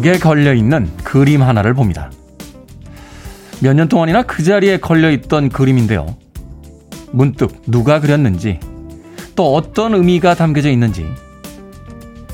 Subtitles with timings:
[0.00, 2.10] 벽에 걸려 있는 그림 하나를 봅니다.
[3.60, 6.16] 몇 년 동안이나 그 자리에 걸려 있던 그림인데요.
[7.12, 8.58] 문득 누가 그렸는지
[9.36, 11.06] 또 어떤 의미가 담겨져 있는지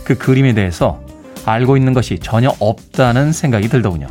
[0.05, 1.03] 그 그림에 대해서
[1.45, 4.07] 알고 있는 것이 전혀 없다는 생각이 들더군요.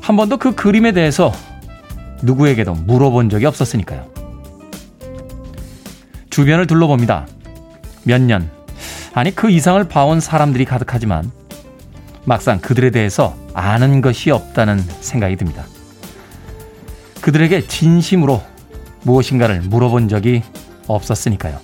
[0.00, 1.32] 한 번도 그 그림에 대해서
[2.22, 4.06] 누구에게도 물어본 적이 없었으니까요.
[6.30, 7.26] 주변을 둘러봅니다.
[8.04, 8.48] 몇 년,
[9.14, 11.32] 아니 그 이상을 봐온 사람들이 가득하지만
[12.24, 15.64] 막상 그들에 대해서 아는 것이 없다는 생각이 듭니다.
[17.20, 18.42] 그들에게 진심으로
[19.02, 20.42] 무엇인가를 물어본 적이
[20.86, 21.60] 없었으니까요.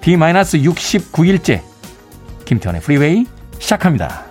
[0.00, 1.62] D-69일째
[2.44, 3.26] 김태훈의 프리웨이
[3.58, 4.24] 시작합니다.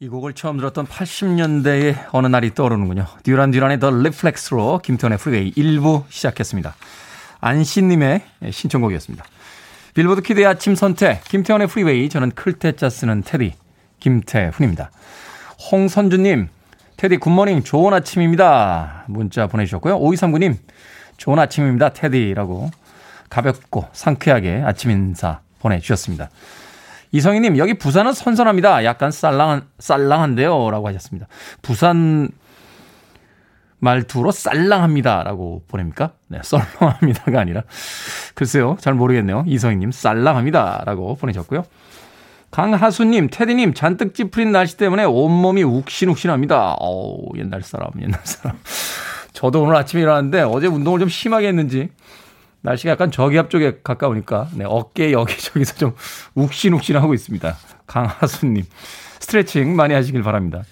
[0.00, 3.06] 이 곡을 처음 들었던 80년대의 어느 날이 떠오르는군요.
[3.22, 6.74] 듀란 듀란의 The Reflex로 김태훈의 프리웨이 1부 시작했습니다.
[7.40, 9.24] 안신님의 신청곡이었습니다.
[9.94, 13.54] 빌보드 키드의 아침 선택, 김태훈의 프리웨이, 저는 클테짜 쓰는 테디,
[14.00, 14.90] 김태훈입니다.
[15.70, 16.48] 홍선주님,
[16.96, 19.04] 테디 굿모닝, 좋은 아침입니다.
[19.06, 20.00] 문자 보내주셨고요.
[20.00, 20.56] 5239님,
[21.16, 22.70] 좋은 아침입니다, 테디라고
[23.30, 26.28] 가볍고 상쾌하게 아침 인사 보내주셨습니다.
[27.12, 28.84] 이성희님, 여기 부산은 선선합니다.
[28.84, 30.70] 약간 쌀랑한, 쌀랑한데요.
[30.70, 31.28] 라고 하셨습니다.
[31.62, 32.28] 부산
[33.84, 35.22] 말투로 쌀랑합니다.
[35.22, 36.12] 라고 보냅니까?
[36.28, 37.62] 네, 썰렁합니다가 아니라.
[38.34, 39.44] 글쎄요, 잘 모르겠네요.
[39.46, 40.82] 이성희님, 쌀랑합니다.
[40.86, 41.64] 라고 보내셨고요.
[42.50, 46.76] 강하수님, 테디님, 잔뜩 찌푸린 날씨 때문에 온몸이 욱신욱신합니다.
[46.78, 48.58] 어우, 옛날 사람, 옛날 사람.
[49.32, 51.90] 저도 오늘 아침에 일어났는데 어제 운동을 좀 심하게 했는지
[52.62, 55.94] 날씨가 약간 저기압 쪽에 가까우니까 네, 어깨 여기저기서 좀
[56.34, 57.56] 욱신욱신하고 있습니다.
[57.86, 58.64] 강하수님
[59.18, 60.62] 스트레칭 많이 하시길 바랍니다.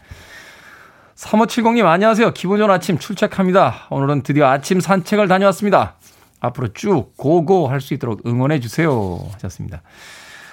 [1.16, 2.32] 3570님 안녕하세요.
[2.32, 3.86] 좋은 아침 출첵합니다.
[3.90, 5.96] 오늘은 드디어 아침 산책을 다녀왔습니다.
[6.40, 9.82] 앞으로 쭉 고고 할 수 있도록 응원해 주세요 하셨습니다.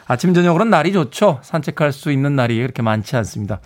[0.07, 1.39] 아침 저녁으로는 날이 좋죠.
[1.43, 3.59] 산책할 수 있는 날이 그렇게 많지 않습니다.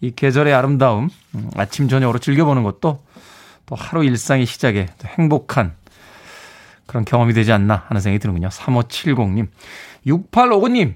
[0.00, 3.04] 이 계절의 아름다움 음, 아침 저녁으로 즐겨보는 것도
[3.66, 5.74] 또 하루 일상의 시작에 행복한
[6.86, 8.48] 그런 경험이 되지 않나 하는 생각이 드는군요.
[8.48, 9.48] 3570님.
[10.06, 10.94] 6859님.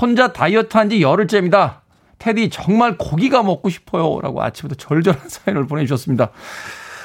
[0.00, 1.82] 혼자 다이어트 한 지 열흘째입니다.
[2.18, 4.20] 테디 정말 고기가 먹고 싶어요.
[4.20, 6.30] 라고 아침부터 절절한 사연을 보내주셨습니다.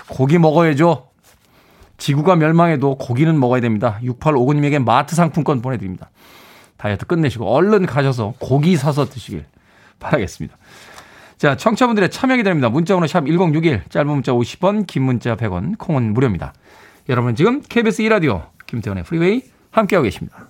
[0.08, 1.08] 고기 먹어야죠.
[1.98, 4.00] 지구가 멸망해도 고기는 먹어야 됩니다.
[4.04, 6.10] 6859님에게 마트 상품권 보내드립니다.
[6.78, 9.46] 다이어트 끝내시고 얼른 가셔서 고기 사서 드시길
[10.00, 10.58] 바라겠습니다.
[11.38, 12.70] 자, 청취자분들의 참여 기다립니다.
[12.70, 16.54] 문자번호 샵 1061, 짧은 문자 50원, 긴 문자 100원, 콩은 무료입니다.
[17.10, 20.50] 여러분 지금 KBS 2라디오 김태원의 프리웨이 함께하고 계십니다.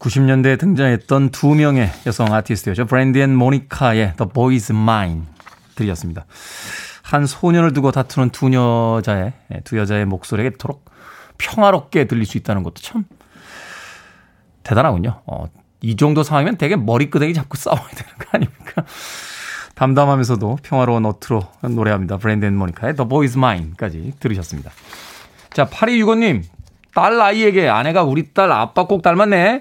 [0.00, 2.86] 90년대에 등장했던 두 명의 여성 아티스트였죠.
[2.86, 5.22] 브랜디 and 모니카의 The Boy is Mine
[5.76, 6.24] 들이었습니다.
[7.02, 9.32] 한 소년을 두고 다투는 두 여자의
[9.64, 10.90] 두 여자의 목소리가 이토록
[11.38, 13.04] 평화롭게 들릴 수 있다는 것도 참
[14.62, 15.22] 대단하군요.
[15.26, 15.46] 어,
[15.82, 18.84] 이 정도 상황이면 되게 머리끄댕이 잡고 싸워야 되는 거 아닙니까?
[19.74, 22.16] 담담하면서도 평화로운 어투로 노래합니다.
[22.18, 24.70] 브랜디 and 모니카의 The Boy is Mine까지 들으셨습니다.
[25.52, 26.42] 자, 8265님.
[26.94, 29.60] 딸 아이에게 아내가 우리 딸 아빠 꼭 닮았네.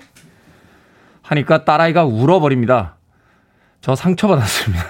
[1.29, 2.95] 하니까 딸아이가 울어버립니다.
[3.81, 4.83] 저 상처받았습니다.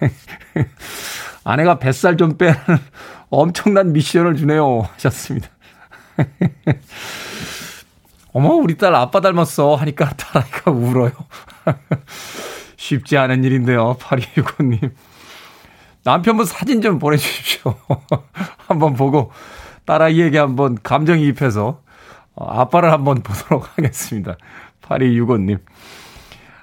[1.42, 2.56] 아내가 뱃살 좀 빼는
[3.28, 4.82] 엄청난 미션을 주네요.
[4.92, 5.48] 하셨습니다.
[8.32, 9.74] 어머, 우리 딸 아빠 닮았어.
[9.74, 11.10] 하니까 딸아이가 울어요.
[12.76, 13.96] 쉽지 않은 일인데요.
[13.98, 14.92] 8265님.
[16.04, 17.74] 남편분 사진 좀 보내주십시오.
[18.68, 19.32] 한번 보고
[19.86, 21.82] 딸아이에게 한번 감정이입해서
[22.36, 24.36] 어, 아빠를 한번 보도록 하겠습니다.
[24.88, 25.58] 8265님.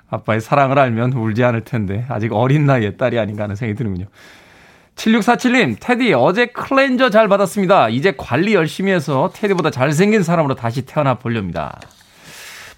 [0.10, 4.06] 아빠의 사랑을 알면 울지 않을 텐데 아직 어린 나이에 딸이 아닌가 하는 생각이 드는군요.
[4.95, 7.89] 7647님, 테디 어제 클렌저 잘 받았습니다.
[7.89, 11.80] 이제 관리 열심히 해서 테디보다 잘생긴 사람으로 다시 태어나 보렵니다.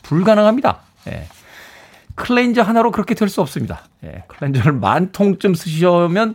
[0.02, 0.80] 불가능합니다.
[1.10, 1.28] 예.
[2.16, 3.82] 클렌저 하나로 그렇게 될 수 없습니다.
[4.04, 4.24] 예.
[4.28, 6.34] 클렌저를 만 통쯤 쓰시면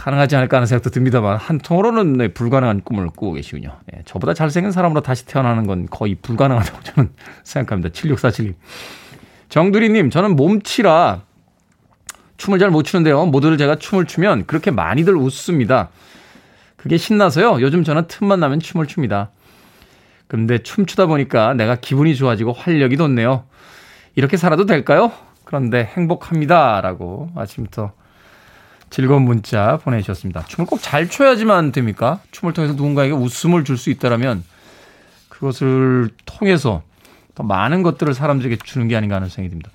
[0.00, 3.76] 가능하지 않을까 하는 생각도 듭니다만 한 통으로는 네, 불가능한 꿈을 꾸고 계시군요.
[3.92, 7.10] 네, 저보다 잘생긴 사람으로 다시 태어나는 건 거의 불가능하다고 저는
[7.44, 7.90] 생각합니다.
[7.90, 8.54] 7647님.
[9.50, 11.20] 정두리님, 저는 몸치라
[12.38, 13.26] 춤을 잘 못 추는데요.
[13.26, 15.90] 모두들 제가 춤을 추면 그렇게 많이들 웃습니다.
[16.76, 17.60] 그게 신나서요.
[17.60, 19.30] 요즘 저는 틈만 나면 춤을 춥니다.
[20.26, 23.44] 근데 춤추다 보니까 내가 기분이 좋아지고 활력이 돋네요.
[24.14, 25.12] 이렇게 살아도 될까요?
[25.44, 26.80] 그런데 행복합니다.
[26.80, 27.92] 라고 아침부터
[28.90, 30.44] 즐거운 문자 보내주셨습니다.
[30.46, 32.20] 춤을 꼭 잘 춰야지만 됩니까?
[32.32, 34.44] 춤을 통해서 누군가에게 웃음을 줄 수 있다면
[35.28, 36.82] 그것을 통해서
[37.34, 39.70] 더 많은 것들을 사람들에게 주는 게 아닌가 하는 생각이 듭니다.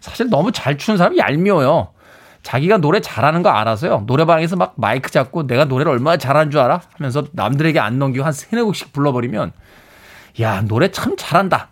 [0.00, 1.88] 사실 너무 잘 추는 사람이 얄미워요.
[2.42, 4.04] 자기가 노래 잘하는 거 알아서요.
[4.06, 6.80] 노래방에서 막 마이크 잡고 내가 노래를 얼마나 잘하는 줄 알아?
[6.96, 9.52] 하면서 남들에게 안 넘기고 한 세네 곡씩 불러버리면
[10.40, 11.68] 야, 노래 참 잘한다.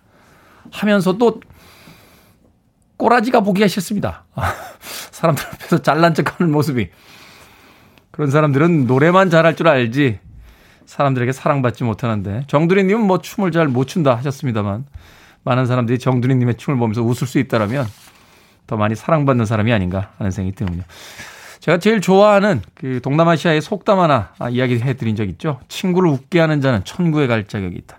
[0.70, 1.40] 하면서도
[2.96, 4.24] 꼬라지가 보기가 싫습니다.
[5.22, 6.88] 사람들 앞에서 잘난 척 하는 모습이.
[8.10, 10.18] 그런 사람들은 노래만 잘할 줄 알지
[10.84, 14.84] 사람들에게 사랑받지 못하는데 정두리님은 뭐 춤을 잘 못 춘다 하셨습니다만
[15.44, 17.86] 많은 사람들이 정두리님의 춤을 보면서 웃을 수 있다라면
[18.66, 20.82] 더 많이 사랑받는 사람이 아닌가 하는 생각이 드는군요.
[21.60, 25.60] 제가 제일 좋아하는 그 동남아시아의 속담 하나 이야기해 드린 적 있죠.
[25.68, 27.98] 친구를 웃게 하는 자는 천국에 갈 자격이 있다.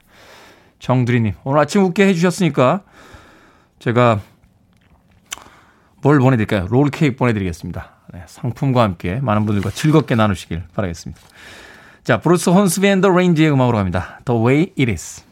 [0.80, 2.82] 정두리님, 오늘 아침 웃게 해주셨으니까
[3.80, 4.20] 제가
[6.04, 6.68] 뭘 보내드릴까요?
[6.70, 7.92] 롤 케이크 보내드리겠습니다.
[8.14, 11.20] 네, 상품과 함께 많은 분들과 즐겁게 나누시길 바라겠습니다.
[12.04, 14.20] 자, 브루스 혼스비 and the Range의 음악으로 갑니다.
[14.26, 15.24] The Way It Is.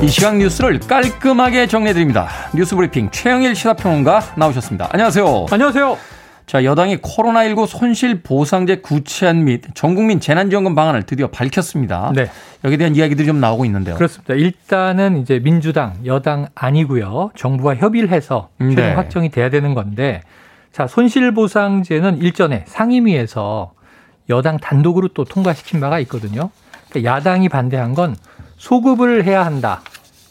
[0.00, 2.28] 이 시각 뉴스를 깔끔하게 정리해드립니다.
[2.54, 4.90] 뉴스 브리핑 최영일 시사평론가 나오셨습니다.
[4.92, 5.46] 안녕하세요.
[5.50, 6.17] 안녕하세요.
[6.48, 12.10] 자, 여당이 코로나19 손실 보상제 구체안 및 전국민 재난지원금 방안을 드디어 밝혔습니다.
[12.14, 12.30] 네.
[12.64, 13.96] 여기에 대한 이야기들이 좀 나오고 있는데요.
[13.96, 14.32] 그렇습니다.
[14.32, 17.32] 일단은 이제 민주당, 여당 아니고요.
[17.36, 18.94] 정부와 협의를 해서 최종 네.
[18.94, 20.22] 확정이 돼야 되는 건데
[20.72, 23.72] 자, 손실 보상제는 일전에 상임위에서
[24.30, 26.48] 여당 단독으로 또 통과시킨 바가 있거든요.
[26.88, 28.16] 그러니까 야당이 반대한 건
[28.56, 29.82] 소급을 해야 한다.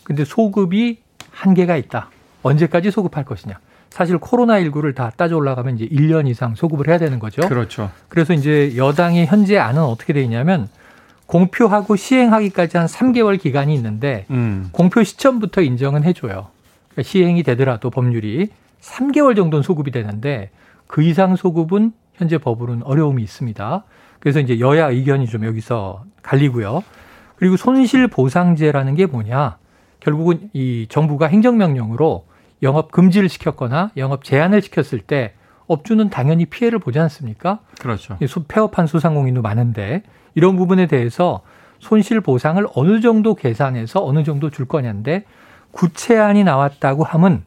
[0.04, 0.98] 근데 소급이
[1.30, 2.10] 한계가 있다.
[2.42, 3.60] 언제까지 소급할 것이냐.
[3.98, 7.42] 사실 코로나19를 다 따져 올라가면 이제 1년 이상 소급을 해야 되는 거죠.
[7.48, 7.90] 그렇죠.
[8.10, 10.70] 그래서 이제 여당의 현재 안은 어떻게 되어 있냐면
[11.26, 14.70] 공표하고 시행하기까지 한 3개월 기간이 있는데 음.
[14.72, 16.50] 공표 시점부터 인정은 해줘요.
[16.90, 18.50] 그러니까 시행이 되더라도 법률이
[18.82, 20.52] 3개월 정도는 소급이 되는데
[20.86, 23.84] 그 이상 소급은 현재 법으로는 어려움이 있습니다.
[24.20, 26.84] 그래서 이제 여야 의견이 좀 여기서 갈리고요.
[27.36, 29.58] 그리고 손실 보상제라는 게 뭐냐.
[30.02, 32.28] 결국은 이 정부가 행정명령으로
[32.64, 35.34] 영업 금지를 시켰거나 영업 제한을 시켰을 때
[35.68, 37.60] 업주는 당연히 피해를 보지 않습니까?
[37.80, 38.18] 그렇죠.
[38.48, 41.42] 폐업한 소상공인도 많은데 이런 부분에 대해서
[41.80, 45.26] 손실 보상을 어느 정도 계산해서 어느 정도 줄 거냐인데
[45.72, 47.44] 구체안이 나왔다고 하면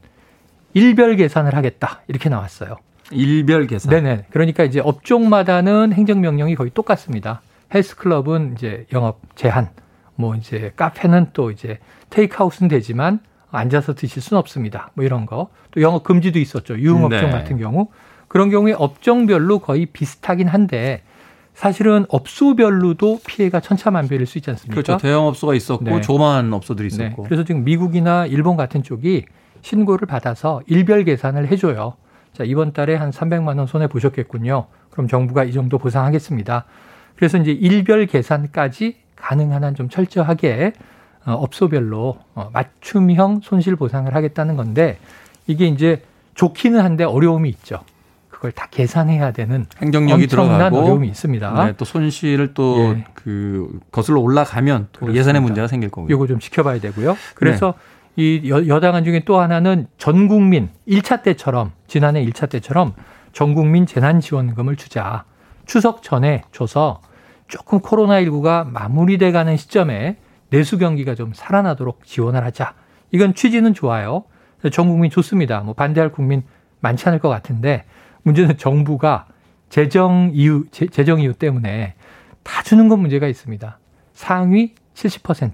[0.75, 2.77] 일별 계산을 하겠다 이렇게 나왔어요.
[3.11, 3.91] 일별 계산.
[3.91, 4.27] 네네.
[4.31, 7.43] 그러니까 이제 업종마다는 행정명령이 거의 똑같습니다.
[7.75, 9.71] 헬스클럽은 이제 영업 제한,
[10.15, 11.79] 뭐 이제 카페는 또 이제
[12.11, 13.21] 테이크아웃은 되지만
[13.51, 14.91] 앉아서 드실 수는 없습니다.
[14.95, 15.49] 뭐 이런 거.
[15.73, 16.79] 또 영업 금지도 있었죠.
[16.79, 17.31] 유흥업종 네.
[17.31, 17.89] 같은 경우.
[18.29, 21.03] 그런 경우에 업종별로 거의 비슷하긴 한데
[21.55, 24.75] 사실은 업소별로도 피해가 천차만별일 수 있지 않습니까?
[24.83, 24.97] 그렇죠.
[24.99, 26.01] 대형 업소가 있었고 네.
[26.01, 26.95] 조만 업소들이 네.
[27.07, 27.23] 있었고.
[27.25, 27.29] 네.
[27.29, 29.27] 그래서 지금 미국이나 일본 같은 쪽이
[29.63, 31.95] 신고를 받아서 일별 계산을 해줘요.
[32.33, 34.67] 자 이번 달에 한 300만 원 손해 보셨겠군요.
[34.91, 36.65] 그럼 정부가 이 정도 보상하겠습니다.
[37.17, 40.81] 그래서 이제 일별 계산까지 가능한 한 좀 철저하게 어,
[41.25, 44.99] 업소별로 어, 맞춤형 손실 보상을 하겠다는 건데
[45.47, 46.03] 이게 이제
[46.35, 47.81] 좋기는 한데 어려움이 있죠.
[48.29, 51.65] 그걸 다 계산해야 되는 행정력이 들어가고 어려움이 있습니다.
[51.67, 53.05] 네, 또 손실을 또그 예.
[53.13, 56.15] 그 거슬러 올라가면 또 예산의 문제가 생길 거고요.
[56.15, 57.17] 이거 좀 지켜봐야 되고요.
[57.35, 57.75] 그래서
[58.17, 58.41] 네.
[58.43, 62.95] 이 여, 당안 중에 또 하나는 전 국민 1차 때처럼 지난해 1차 때처럼
[63.35, 65.25] 전 국민 재난 지원금을 주자.
[65.67, 67.03] 추석 전에 줘서
[67.47, 70.17] 조금 코로나19가 마무리돼 가는 시점에
[70.51, 72.75] 내수 경기가 좀 살아나도록 지원을 하자.
[73.11, 74.25] 이건 취지는 좋아요.
[74.73, 75.61] 전 국민 좋습니다.
[75.61, 76.43] 뭐 반대할 국민
[76.81, 77.85] 많지 않을 것 같은데
[78.23, 79.27] 문제는 정부가
[79.69, 81.95] 재정 이유 재, 정 이유 때문에
[82.43, 83.79] 다 주는 건 문제가 있습니다.
[84.13, 85.53] 상위 70%,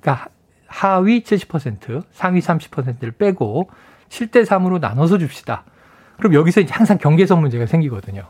[0.00, 0.28] 그러니까
[0.66, 3.70] 하위 70%, 상위 30%를 빼고
[4.08, 5.64] 7대 3으로 나눠서 줍시다.
[6.18, 8.24] 그럼 여기서 이제 항상 경계선 문제가 생기거든요.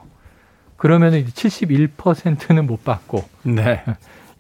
[0.76, 3.82] 그러면 이제 71%는 못 받고 네.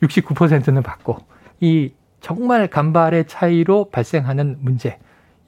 [0.02, 1.18] 69%는 받고
[1.60, 4.98] 이 정말 간발의 차이로 발생하는 문제.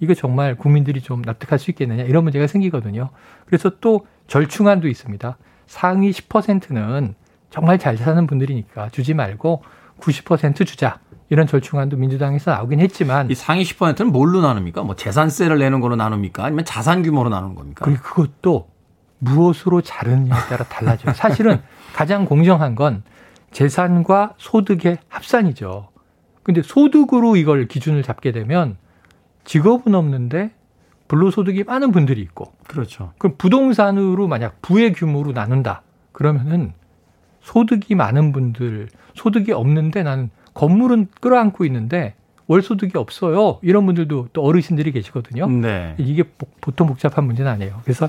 [0.00, 3.10] 이거 정말 국민들이 좀 납득할 수 있겠느냐 이런 문제가 생기거든요.
[3.46, 5.36] 그래서 또 절충안도 있습니다.
[5.66, 7.14] 상위 10%는
[7.50, 9.62] 정말 잘 사는 분들이니까 주지 말고
[10.00, 11.00] 90% 주자.
[11.30, 14.82] 이런 절충안도 민주당에서 나오긴 했지만 이 상위 10%는 뭘로 나눕니까?
[14.82, 16.44] 뭐 재산세를 내는 걸로 나눕니까?
[16.44, 17.84] 아니면 자산 규모로 나누는 겁니까?
[17.84, 18.68] 그리고 그것도
[19.18, 21.12] 무엇으로 자르느냐에 따라 달라져요.
[21.14, 21.60] 사실은
[21.92, 23.02] 가장 공정한 건
[23.50, 25.87] 재산과 소득의 합산이죠.
[26.48, 28.78] 근데 소득으로 이걸 기준을 잡게 되면
[29.44, 30.50] 직업은 없는데
[31.06, 33.12] 불로소득이 많은 분들이 있고 그렇죠.
[33.18, 35.82] 그럼 부동산으로 만약 부의 규모로 나눈다.
[36.12, 36.72] 그러면은
[37.42, 42.14] 소득이 많은 분들, 소득이 없는데 나는 건물은 끌어안고 있는데
[42.46, 43.58] 월 소득이 없어요.
[43.60, 45.50] 이런 분들도 또 어르신들이 계시거든요.
[45.50, 45.96] 네.
[45.98, 46.22] 이게
[46.62, 47.82] 보통 복잡한 문제는 아니에요.
[47.84, 48.08] 그래서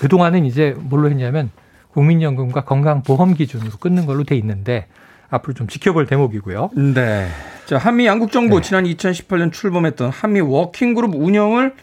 [0.00, 1.50] 그동안은 이제 뭘로 했냐면
[1.92, 4.88] 국민연금과 건강보험 기준으로 끊는 걸로 돼 있는데
[5.28, 6.70] 앞으로 좀 지켜볼 대목이고요.
[6.94, 7.28] 네.
[7.66, 8.62] 자, 한미 양국 정부 네.
[8.62, 11.74] 지난 2018년 출범했던 한미 워킹그룹 운영을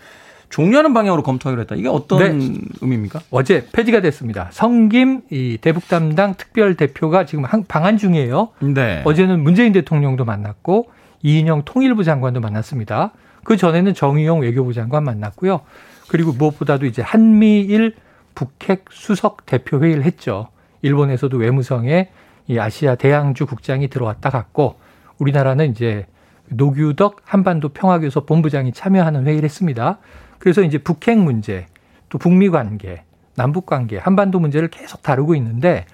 [0.50, 1.76] 종료하는 방향으로 검토하기로 했다.
[1.76, 2.58] 이게 어떤 네.
[2.80, 3.20] 의미입니까?
[3.32, 4.50] 어제 폐지가 됐습니다.
[4.54, 8.50] 성김 이 대북 담당 특별 대표가 지금 방한 중이에요.
[8.62, 9.02] 네.
[9.04, 10.90] 어제는 문재인 대통령도 만났고
[11.22, 13.12] 이인영 통일부 장관도 만났습니다.
[13.44, 15.62] 그 전에는 정의용 외교부 장관 만났고요.
[16.08, 17.96] 그리고 무엇보다도 이제 한미일
[18.36, 20.48] 북핵 수석 대표 회의를 했죠.
[20.82, 22.10] 일본에서도 외무성에
[22.48, 24.76] 이 아시아 대양주 국장이 들어왔다 갔고
[25.24, 26.06] 우리나라는 이제
[26.50, 30.00] 노규덕 한반도 평화교섭 본부장이 참여하는 회의를 했습니다.
[30.38, 31.68] 그래서 이제 북핵 문제,
[32.10, 33.04] 또 북미 관계,
[33.36, 35.86] 남북 관계, 한반도 문제를 계속 다루고 있는데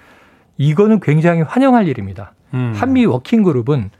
[0.58, 2.32] 이거는 굉장히 환영할 일입니다.
[2.52, 2.72] 음.
[2.74, 3.90] 한미 워킹 그룹은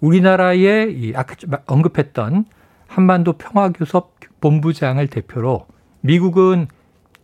[0.00, 1.34] 우리나라의 이 아까
[1.66, 2.44] 언급했던
[2.86, 5.66] 한반도 평화교섭 본부장을 대표로
[6.00, 6.68] 미국은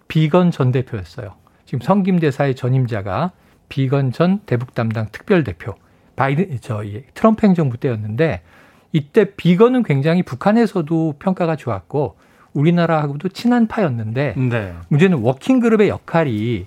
[0.08, 1.34] 비건 전 대표였어요.
[1.64, 3.30] 지금 성김 대사의 전임자가
[3.68, 5.74] 비건 전 대북 담당 특별 대표
[6.22, 8.42] 바이든 저 트럼프 행정부 때였는데
[8.92, 12.14] 이때 비건은 굉장히 북한에서도 평가가 좋았고
[12.52, 14.74] 우리나라하고도 친한파였는데 네.
[14.88, 16.66] 문제는 워킹 그룹의 역할이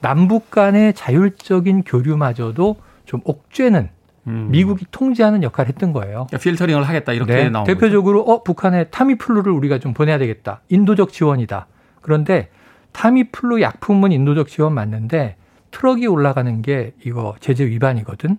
[0.00, 3.88] 남북 간의 자율적인 교류마저도 좀 옥죄는
[4.28, 4.48] 음.
[4.52, 6.26] 미국이 통제하는 역할을 했던 거예요.
[6.28, 7.48] 그러니까 필터링을 하겠다 이렇게 네.
[7.50, 8.32] 나온 대표적으로 거죠.
[8.32, 10.60] 어 북한에 타미플루를 우리가 좀 보내야 되겠다.
[10.68, 11.66] 인도적 지원이다.
[12.02, 12.50] 그런데
[12.92, 15.36] 타미플루 약품은 인도적 지원 맞는데
[15.72, 18.38] 트럭이 올라가는 게 이거 제재 위반이거든.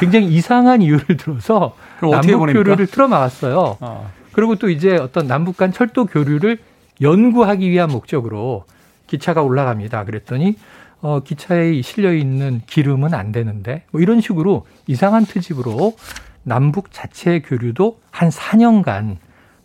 [0.00, 3.76] 굉장히 이상한 이유를 들어서 남북 교류를 틀어 막았어요.
[3.80, 4.10] 어.
[4.32, 6.58] 그리고 또 이제 어떤 남북 간 철도 교류를
[7.00, 8.64] 연구하기 위한 목적으로
[9.06, 10.04] 기차가 올라갑니다.
[10.04, 10.56] 그랬더니
[11.00, 15.96] 어, 기차에 실려 있는 기름은 안 되는데 뭐 이런 식으로 이상한 트집으로
[16.42, 19.16] 남북 자체 교류도 한 4년간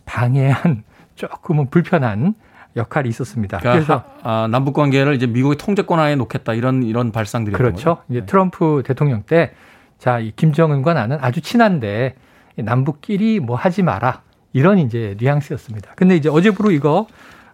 [0.04, 0.82] 방해한
[1.14, 2.34] 조금은 불편한
[2.76, 3.58] 역할이 있었습니다.
[3.58, 7.98] 그러니까 그래서 아, 남북 관계를 이제 미국의 통제권 하에 놓겠다 이런 이런 발상들이 그렇죠.
[8.08, 8.26] 이제 네.
[8.26, 9.52] 트럼프 대통령 때
[10.00, 12.14] 자, 이 김정은과 나는 아주 친한데
[12.56, 14.22] 남북끼리 뭐 하지 마라.
[14.54, 15.92] 이런 이제 뉘앙스였습니다.
[15.94, 17.06] 근데 이제 어제부로 이거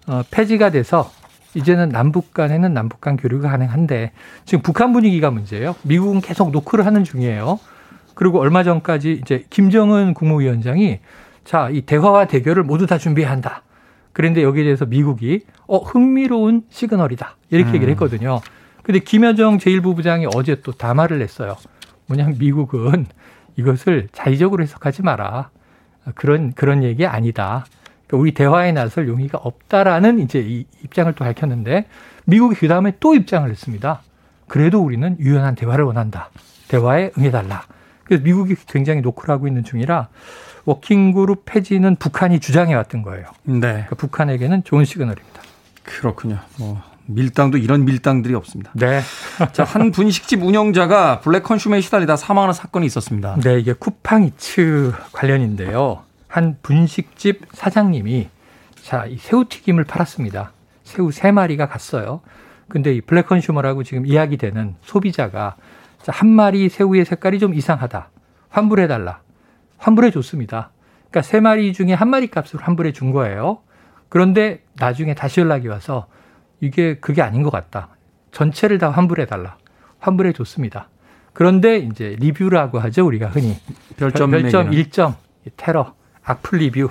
[0.07, 1.11] 어, 폐지가 돼서
[1.55, 4.13] 이제는 남북 간에는 남북 간 교류가 가능한데
[4.45, 5.75] 지금 북한 분위기가 문제예요.
[5.83, 7.59] 미국은 계속 노크를 하는 중이에요.
[8.15, 11.01] 그리고 얼마 전까지 이제 김정은 국무위원장이
[11.45, 13.63] 자, 이 대화와 대결을 모두 다 준비해야 한다.
[14.13, 17.37] 그런데 여기에 대해서 미국이 어, 흥미로운 시그널이다.
[17.51, 17.75] 이렇게 음.
[17.75, 18.41] 얘기를 했거든요.
[18.85, 21.57] 근데 김여정 제1부부장이 어제 또 담화를 냈어요.
[22.07, 23.07] 뭐냐면 미국은
[23.57, 25.51] 이것을 자의적으로 해석하지 마라.
[26.15, 27.65] 그런 그런 얘기 아니다.
[28.07, 31.87] 그러니까 우리 대화에 나설 용의가 없다라는 이제 이 입장을 또 밝혔는데
[32.25, 34.03] 미국이 그 다음에 또 입장을 냈습니다.
[34.47, 36.31] 그래도 우리는 유연한 대화를 원한다.
[36.69, 37.65] 대화에 응해달라.
[38.05, 40.09] 그래서 미국이 굉장히 노크를 하고 있는 중이라
[40.65, 43.27] working group 폐지는 북한이 주장해 왔던 거예요.
[43.45, 43.59] 네.
[43.61, 45.43] 그러니까 북한에게는 좋은 시그널입니다.
[45.83, 46.39] 그렇군요.
[46.59, 48.73] 뭐 밀당도 이런 밀당들이 없습니다.
[48.75, 49.01] 네.
[49.53, 53.37] 자, 한 분식집 운영자가 black consumer에 시달리다 사망하는 사건이 있었습니다.
[53.43, 56.03] 네, 이게 쿠팡이츠 관련인데요.
[56.29, 58.29] 한 분식집 사장님이
[58.83, 60.53] 자, 이 새우튀김을 팔았습니다.
[60.85, 62.21] 새우 세 마리가 갔어요.
[62.69, 65.57] 근데 이 black consumer라고 지금 이야기되는 소비자가
[66.03, 68.11] 자, 한 마리 새우의 색깔이 좀 이상하다.
[68.49, 69.21] 환불해 달라.
[69.79, 70.71] 환불해 줬습니다.
[71.11, 73.59] 그러니까 세 마리 중에 한 마리 값으로 환불해 준 거예요.
[74.09, 76.07] 그런데 나중에 다시 연락이 와서
[76.61, 77.89] 이게 그게 아닌 것 같다.
[78.33, 79.57] 전체를 다 환불해 달라.
[79.99, 80.89] 환불해 줬습니다.
[81.33, 83.57] 그런데 이제 리뷰라고 하죠 우리가 흔히
[83.99, 85.15] 별점 별점 1점
[85.57, 85.95] 테러
[86.25, 86.89] 악플 리뷰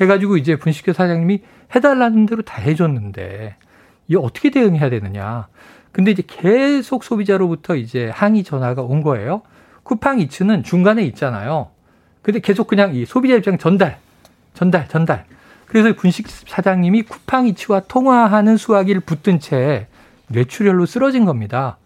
[0.00, 1.42] 해가지고 이제 분식회 사장님이
[1.74, 3.56] 해달라는 대로 다 해줬는데
[4.08, 5.48] 이 어떻게 대응해야 되느냐.
[5.92, 9.42] 근데 이제 계속 소비자로부터 이제 항의 전화가 온 거예요.
[9.84, 11.68] 쿠팡 이츠는 중간에 있잖아요.
[12.22, 13.98] 근데 계속 그냥 이 소비자 입장 전달,
[14.54, 15.26] 전달, 전달.
[15.74, 19.88] 그래서 분식 사장님이 쿠팡이츠와 통화하는 수화기를 붙든 채
[20.28, 21.78] 뇌출혈로 쓰러진 겁니다.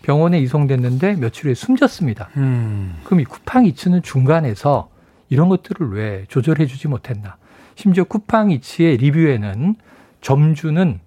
[0.00, 2.30] 병원에 이송됐는데 며칠 후에 숨졌습니다.
[2.38, 2.98] 음.
[3.04, 4.88] 그럼 이 쿠팡이츠는 중간에서
[5.28, 7.36] 이런 것들을 왜 조절해 주지 못했나?
[7.74, 9.74] 심지어 쿠팡이츠의 리뷰에는
[10.22, 11.00] 점주는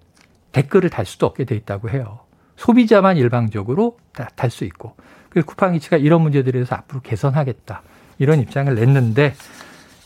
[0.52, 2.20] 댓글을 달 수도 없게 돼 있다고 해요.
[2.54, 4.94] 소비자만 일방적으로 달 수 있고.
[5.28, 7.82] 그래서 쿠팡이츠가 이런 문제들에 대해서 앞으로 개선하겠다.
[8.20, 9.34] 이런 입장을 냈는데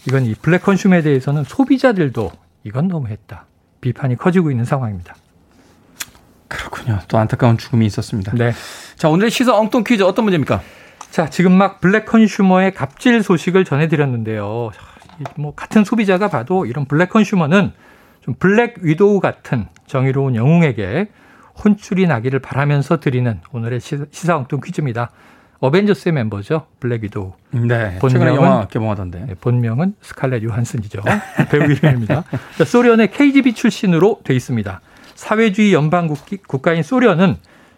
[0.07, 2.33] 이건 이 블랙 컨슘에 대해서는 소비자들도
[2.65, 3.47] 이건 너무했다.
[3.81, 5.15] 비판이 커지고 있는 상황입니다.
[6.49, 6.99] 그렇군요.
[7.09, 8.33] 또 안타까운 죽음이 있었습니다.
[8.35, 8.53] 네.
[8.97, 10.61] 자, 오늘의 시사 엉뚱 퀴즈 어떤 문제입니까?
[11.11, 14.71] 자, 지금 막 black consumer의 갑질 소식을 전해드렸는데요.
[15.37, 17.73] 뭐 같은 소비자가 봐도 이런 black consumer는
[18.23, 21.09] 좀 Black Widow 같은 정의로운 영웅에게
[21.65, 25.11] 혼쭐이 나기를 바라면서 드리는 오늘의 시사 엉뚱 퀴즈입니다.
[25.63, 26.67] Avengers의 멤버죠.
[26.81, 27.35] Black Widow.
[27.53, 27.97] 네.
[28.01, 29.27] 최근에 영화 개봉하던데.
[29.27, 31.03] 네, 본명은 스칼렛 요한슨이죠.
[31.51, 32.25] 배우 이름입니다.
[32.59, 34.81] 자, 소련의 KGB 출신으로 돼 있습니다.
[35.15, 36.13] 사회주의 연방
[36.49, 37.37] 국가인 소련은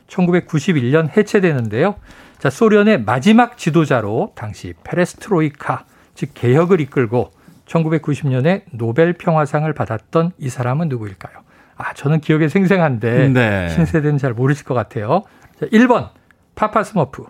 [0.09, 1.97] 1991년 해체되는데요.
[2.39, 7.33] 자, 소련의 마지막 지도자로 당시 페레스트로이카, 즉 개혁을 이끌고
[7.67, 11.35] 1990년에 노벨 평화상을 받았던 이 사람은 누구일까요?
[11.77, 13.69] 아, 저는 기억에 생생한데 네.
[13.69, 15.25] 신세대는 잘 모르실 것 같아요.
[15.61, 16.09] 자, 1번
[16.55, 17.25] 파파스머프,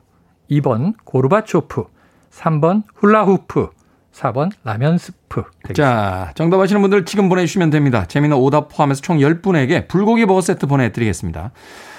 [0.51, 1.85] 2번 고르바초프,
[2.33, 3.71] 3번 훌라후프,
[4.13, 5.43] 4번 라면 스프.
[5.75, 8.05] 자, 정답 아시는 분들 지금 보내주시면 됩니다.
[8.07, 11.51] 재밌는 오답 포함해서 총 10분에게 불고기 버거 세트 보내드리겠습니다.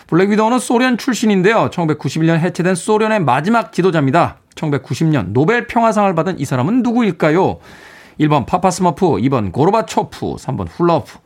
[0.08, 1.70] Black Widow는 소련 출신인데요.
[1.72, 4.38] 1991년 해체된 소련의 마지막 지도자입니다.
[4.56, 7.60] 1990년 노벨 평화상을 받은 이 사람은 누구일까요?
[8.20, 11.20] 1번 파파스머프, 2번 고르바초프, 3번 훌라후프,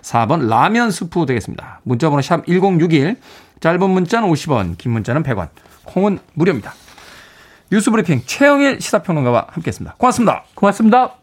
[0.00, 1.80] 4번 라면 스프 되겠습니다.
[1.82, 3.16] 문자번호 샵 1061,
[3.60, 5.48] 짧은 문자는 50원, 긴 문자는 100원.
[5.90, 6.74] 콩은 무료입니다.
[7.70, 9.94] 뉴스 브리핑 최영일 시사평론가와 함께했습니다.
[9.98, 10.44] 고맙습니다.
[10.54, 11.14] 고맙습니다.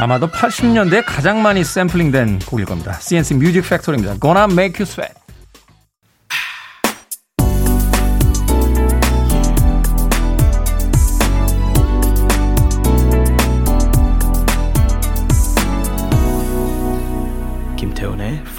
[0.00, 2.94] 아마도 80년대에 가장 많이 샘플링된 곡일 겁니다.
[2.94, 4.18] CNC 뮤직 팩토리입니다.
[4.18, 5.14] Gonna Make You Sweat.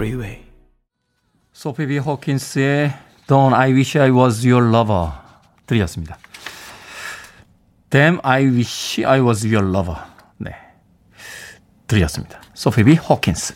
[0.02, 0.40] Freeway.
[1.54, 2.92] 소피 비 호킨스의
[3.28, 5.12] Damn I Wish I Was Your Lover
[5.68, 6.18] 들으셨습니다.
[7.92, 10.02] Damn I Wish I Was Your Lover.
[10.38, 10.56] 네.
[11.86, 12.42] 들이었습니다.
[12.56, 13.54] 소피 비 호킨스.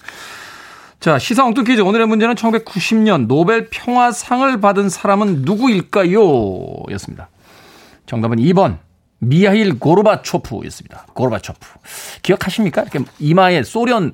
[1.00, 1.82] 자, 시사 엉뚱 퀴즈.
[1.82, 6.20] 오늘의 문제는 1990년 노벨 평화상을 받은 사람은 누구일까요?
[6.92, 7.30] 였습니다.
[8.06, 8.78] 정답은 2번.
[9.18, 11.08] 미하일 고르바초프였습니다.
[11.16, 11.60] 고르바초프.
[12.22, 12.84] 기억하십니까?
[12.84, 14.14] 이렇게 이마에 소련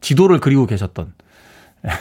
[0.00, 1.12] 지도를 그리고 계셨던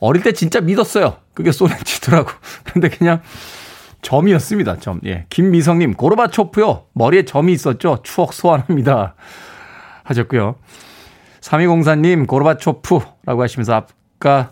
[0.00, 1.16] 어릴 때 진짜 믿었어요.
[1.34, 2.30] 그게 소련 지도라고.
[2.64, 3.20] 근데 그냥
[4.02, 4.78] 점이었습니다.
[4.78, 5.00] 점.
[5.04, 5.26] 예.
[5.28, 6.86] 김미성님, 고르바초프요.
[6.94, 8.00] 머리에 점이 있었죠.
[8.02, 9.14] 추억 소환합니다.
[10.04, 10.56] 하셨고요.
[11.40, 13.84] 3204님, 고르바초프라고 하시면서
[14.18, 14.50] 아까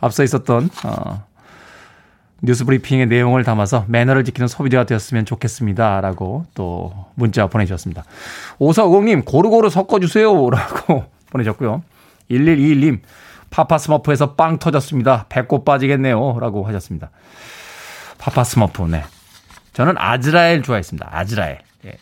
[0.00, 1.24] 앞서 있었던, 어,
[2.42, 6.00] 뉴스 브리핑의 내용을 담아서 매너를 지키는 소비자가 되었으면 좋겠습니다.
[6.00, 8.04] 라고 또 문자 보내주셨습니다.
[8.58, 10.50] 5450님, 고루고루 섞어주세요.
[10.50, 11.82] 라고 보내셨고요.
[12.30, 13.00] 1121님,
[13.50, 15.26] 파파스머프에서 빵 터졌습니다.
[15.28, 16.38] 배꼽 빠지겠네요.
[16.40, 17.10] 라고 하셨습니다.
[18.18, 19.04] 파파스머프, 네.
[19.72, 21.08] 저는 아즈라엘 좋아했습니다.
[21.10, 21.60] 아즈라엘.
[21.86, 21.96] 예.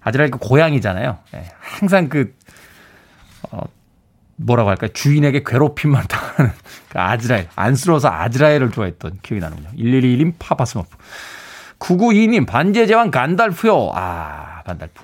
[0.00, 1.18] 아즈라엘 그 고양이잖아요.
[1.34, 1.44] 예.
[1.58, 2.34] 항상 그,
[3.50, 3.62] 어,
[4.36, 4.90] 뭐라고 할까요?
[4.92, 6.52] 주인에게 괴롭힘만 당하는
[6.88, 7.48] 그 아즈라엘.
[7.56, 9.70] 안쓰러워서 아즈라엘을 좋아했던 기억이 나는군요.
[9.76, 10.96] 1121님 파파스머프.
[11.78, 13.90] 992님 반지의 제왕 간달프요.
[13.94, 15.02] 아, 간달프.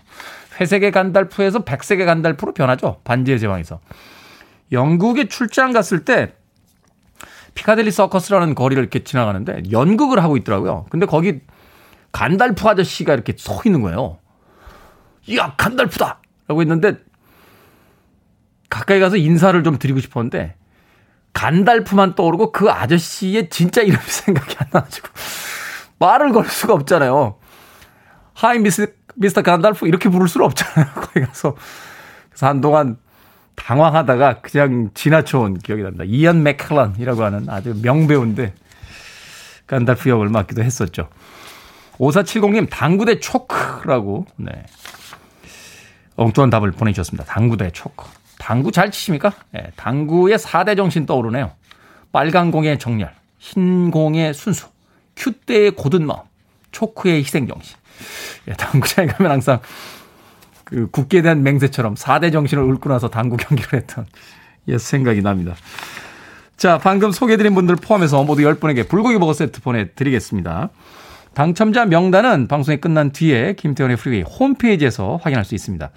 [0.61, 3.01] 회색의 간달프에서 백색의 간달프로 변하죠.
[3.05, 3.81] 반지의 제왕에서.
[4.73, 6.35] 영국에 출장 갔을 때
[7.55, 10.87] 피카델리 서커스라는 거리를 이렇게 지나가는데 연극을 하고 있더라고요.
[10.91, 11.41] 근데 거기
[12.13, 14.19] 간달프 아저씨가 이렇게 서 있는 거예요.
[15.27, 16.21] 이야, 간달프다!
[16.49, 16.97] 라고 했는데
[18.69, 20.55] 가까이 가서 인사를 좀 드리고 싶었는데
[21.33, 25.09] 간달프만 떠오르고 그 아저씨의 진짜 이름이 생각이 안 나가지고
[25.99, 27.39] 말을 걸 수가 없잖아요.
[28.35, 29.43] Hi Miss Mr.
[29.43, 30.93] 간달프 이렇게 부를 수는 없잖아요.
[30.95, 31.57] 거기 가서
[32.29, 32.97] 그래서 한동안
[33.55, 36.05] 당황하다가 그냥 지나쳐온 기억이 납니다.
[36.07, 38.55] 이안 맥켈런이라고 하는 아주 명배우인데
[39.67, 41.09] 간달프 역을 맡기도 했었죠.
[41.99, 44.51] 5470님 당구대 초크라고 네.
[46.17, 47.25] 엉뚱한 답을 보내주셨습니다.
[47.25, 48.07] 당구대 초크.
[48.39, 49.33] 당구 잘 치십니까?
[49.51, 51.53] 네, 당구의 4대 정신 떠오르네요.
[52.13, 54.69] 빨간 공의 정열, 흰 공의 순수,
[55.17, 56.21] 큐대의 곧은 마음,
[56.71, 57.77] 초크의 희생 정신.
[58.49, 59.61] 예, 당구장에 가면 항상
[60.65, 64.07] 그 국기에 대한 맹세처럼 4대 정신을 읊고 나서 당구 경기를 했던
[64.69, 65.55] 예, 생각이 납니다.
[66.57, 70.71] 자, 방금 소개해드린 분들 포함해서 모두 10분에게 불고기 버거 세트 보내드리겠습니다.
[71.35, 75.91] 당첨자 명단은 방송이 끝난 뒤에 김태훈의 프리웨이 홈페이지에서 확인할 수 있습니다.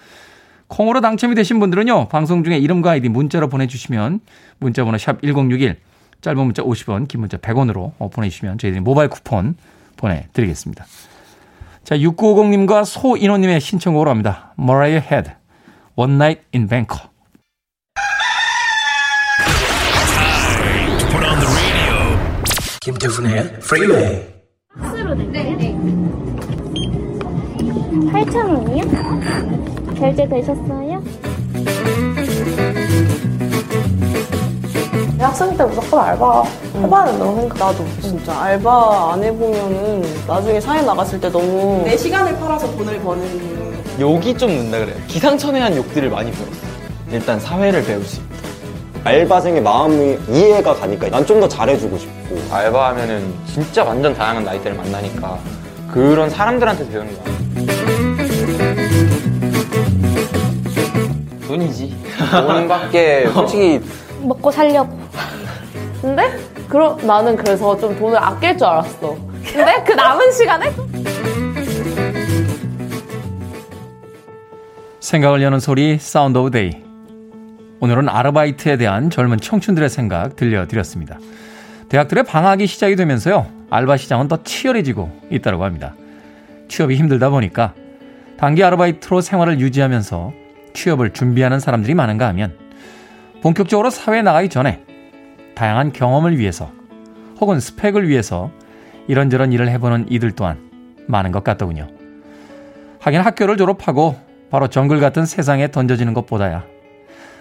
[0.68, 4.20] 콩으로 당첨이 되신 분들은요, 방송 중에 이름과 아이디 문자로 보내주시면
[4.60, 5.78] 문자번호 샵 1061,
[6.22, 9.56] 짧은 문자 50원, 긴 문자 100원으로 보내주시면 저희들이 모바일 쿠폰
[9.96, 10.86] 보내드리겠습니다.
[11.84, 14.54] 자, 6950님과 소인호님의 신청곡으로 합니다.
[14.60, 15.32] Mariah Head,
[15.96, 17.10] One Night in Bangkok.
[22.82, 24.26] 김태훈의 프리웨이
[25.32, 25.76] 네네
[28.12, 30.00] 8,000원이요?
[30.00, 31.04] 결제되셨어요?
[35.20, 36.44] 학생 때 무조건 알바
[36.76, 37.58] 해봐야 된다고 생각.
[37.58, 44.00] 나도 진짜 알바 안 해보면은 나중에 사회 나갔을 때 너무 내 시간을 팔아서 돈을 버는
[44.00, 44.96] 욕이 좀 는다 그래요.
[45.08, 46.70] 기상천외한 욕들을 많이 배웠어요.
[47.12, 48.30] 일단 사회를 배울 수 있다.
[49.04, 55.38] 알바생의 마음이 이해가 가니까 난 좀 더 잘해주고 싶고 알바하면은 진짜 완전 다양한 나이대를 만나니까
[55.92, 57.36] 그런 사람들한테 배우는 거야.
[61.48, 61.96] 돈이지.
[62.32, 63.82] 돈 밖에 솔직히
[64.22, 65.09] 먹고 살려고.
[66.02, 66.24] 근데
[66.70, 69.18] 그러, 나는 그래서 좀 돈을 아낄 줄 알았어.
[69.44, 70.72] 근데 그 남은 시간에
[75.00, 76.72] 생각을 여는 소리 Sound of Day.
[77.82, 81.18] 오늘은 아르바이트에 대한 젊은 청춘들의 생각 들려드렸습니다.
[81.90, 83.48] 대학들의 방학이 시작이 되면서요.
[83.70, 85.96] 알바 시장은 더 치열해지고 있다고 합니다.
[86.68, 87.74] 취업이 힘들다 보니까
[88.38, 90.34] 단기 아르바이트로 생활을 유지하면서
[90.74, 92.56] 취업을 준비하는 사람들이 많은가 하면
[93.42, 94.84] 본격적으로 사회에 나가기 전에
[95.60, 96.72] 다양한 경험을 위해서
[97.42, 98.50] 혹은 스펙을 위해서
[99.10, 100.72] 이런저런 일을 해보는 이들 또한
[101.06, 101.90] 많은 것 같더군요.
[103.02, 104.16] 하긴 학교를 졸업하고
[104.50, 106.64] 바로 정글 같은 세상에 던져지는 것보다야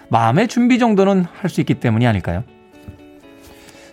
[0.09, 2.43] 마음의 준비 정도는 할 수 있기 때문이 아닐까요?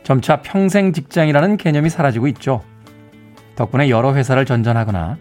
[0.03, 2.65] 점차 평생 직장이라는 개념이 사라지고 있죠.
[3.55, 5.19] 덕분에 여러 회사를 전전하거나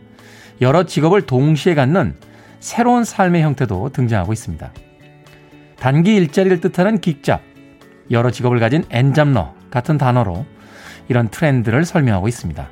[0.61, 2.15] 여러 직업을 동시에 갖는
[2.59, 4.71] 새로운 삶의 형태도 등장하고 있습니다.
[5.77, 7.41] 단기 일자리를 뜻하는 긱잡,
[8.11, 10.45] 여러 직업을 가진 엔잡러 같은 단어로
[11.07, 12.69] 이런 트렌드를 설명하고 있습니다.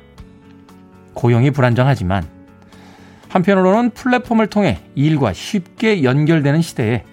[1.14, 2.24] 고용이 불안정하지만
[3.28, 7.04] 한편으로는 플랫폼을 통해 일과 쉽게 연결되는 시대에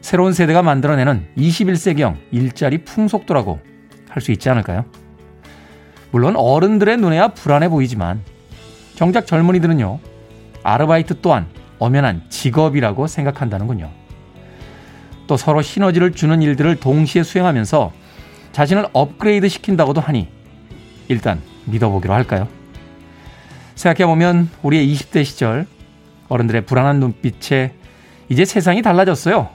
[0.00, 3.60] 새로운 세대가 만들어내는 21세기형 일자리 풍속도라고
[4.08, 4.84] 할 수 있지 않을까요?
[6.10, 8.22] 물론 어른들의 눈에야 불안해 보이지만
[8.94, 10.00] 정작 젊은이들은요,
[10.64, 11.46] 아르바이트 또한
[11.78, 13.97] 엄연한 직업이라고 생각한다는군요.
[15.28, 17.92] 또 서로 시너지를 주는 일들을 동시에 수행하면서
[18.50, 20.26] 자신을 업그레이드 시킨다고도 하니
[21.06, 22.48] 일단 믿어보기로 할까요?
[23.76, 25.66] 생각해보면 우리의 20대 시절
[26.28, 27.74] 어른들의 불안한 눈빛에
[28.28, 29.48] 이제 세상이 달라졌어요.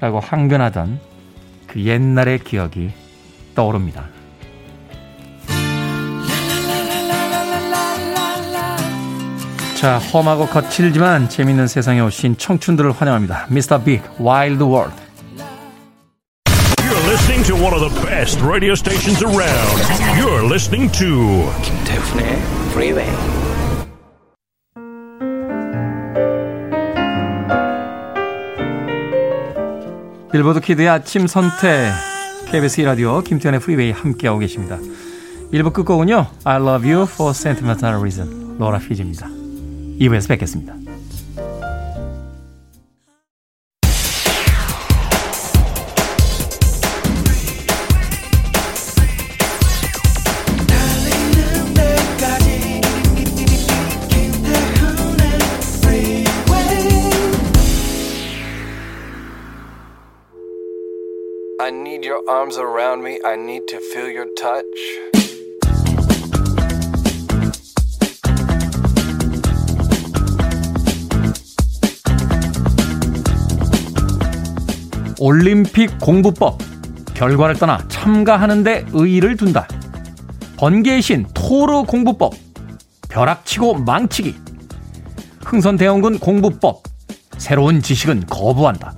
[0.00, 1.00] 라고 항변하던
[1.66, 2.90] 그 옛날의 기억이
[3.54, 4.06] 떠오릅니다.
[9.76, 13.46] 자, 험하고 거칠지만 재밌는 세상에 오신 청춘들을 환영합니다.
[13.50, 13.82] Mr.
[13.82, 15.05] Big Wild World.
[17.36, 19.76] Listening to one of the best radio stations around.
[20.16, 22.38] You're listening to 김태훈의
[22.72, 23.06] 프리웨이
[30.32, 31.92] 빌보드 kid의 아침 선택
[32.50, 34.78] KBS 라디오 김태훈의 프리웨이 함께하고 계십니다.
[35.52, 36.28] 1부 끝곡은요.
[36.44, 38.56] I love you for sentimental reason.
[38.58, 39.26] 로라 피지입니다.
[40.00, 40.85] 2부에서 뵙겠습니다.
[62.28, 63.20] Arms around me.
[63.24, 64.64] I need to feel your touch.
[75.18, 76.58] 올림픽 공부법.
[77.14, 79.66] 결과를 떠나 참가하는데 의의를 둔다.
[80.56, 82.34] 번개의 신 토르 공부법.
[83.08, 84.34] 벼락치고 망치기.
[85.44, 86.82] 흥선대원군 공부법.
[87.38, 88.94] 새로운 지식은 거부한다.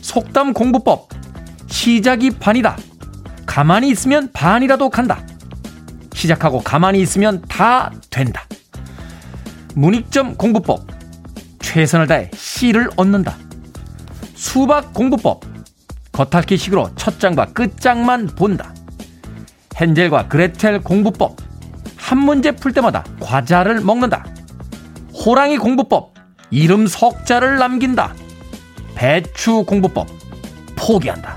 [0.00, 1.08] 속담 공부법.
[1.66, 2.76] 시작이 반이다.
[3.46, 5.24] 가만히 있으면 반이라도 간다.
[6.12, 8.44] 시작하고 가만히 있으면 다 된다.
[9.74, 10.86] 문익점 공부법.
[11.60, 13.36] 최선을 다해 C를 얻는다.
[14.34, 15.42] 수박 공부법.
[16.12, 18.72] 겉핥기 식으로 첫 장과 끝 장만 본다.
[19.80, 21.36] 헨젤과 그레텔 공부법.
[21.96, 24.24] 한 문제 풀 때마다 과자를 먹는다.
[25.12, 26.14] 호랑이 공부법.
[26.50, 28.14] 이름 석자를 남긴다.
[28.94, 30.06] 배추 공부법.
[30.76, 31.36] 포기한다.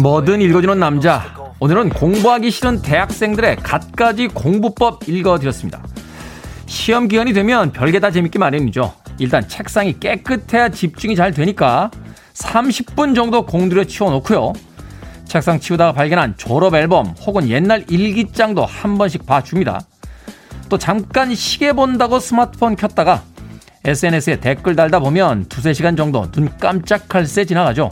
[0.00, 1.34] 뭐든 읽어주는 남자.
[1.58, 5.82] 오늘은 공부하기 싫은 대학생들의 갖가지 공부법 읽어드렸습니다.
[6.66, 8.92] 시험 기간이 되면 별게 다 재밌기 마련이죠.
[9.18, 11.90] 일단 책상이 깨끗해야 집중이 잘 되니까
[12.34, 14.52] 30분 정도 공들여 치워놓고요.
[15.24, 19.80] 책상 치우다가 발견한 졸업 앨범 혹은 옛날 일기장도 한 번씩 봐줍니다.
[20.68, 23.24] 또 잠깐 시계 본다고 스마트폰 켰다가
[23.84, 27.88] SNS에 댓글 달다 보면 두세 시간 정도 눈 깜짝할 새 지나가죠.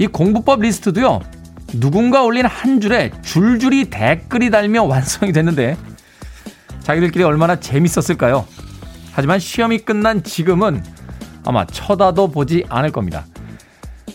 [0.00, 1.20] 이 공부법 리스트도요.
[1.74, 5.76] 누군가 올린 한 줄에 줄줄이 댓글이 달며 완성이 됐는데
[6.82, 8.46] 자기들끼리 얼마나 재밌었을까요?
[9.12, 10.82] 하지만 시험이 끝난 지금은
[11.44, 13.26] 아마 쳐다도 보지 않을 겁니다.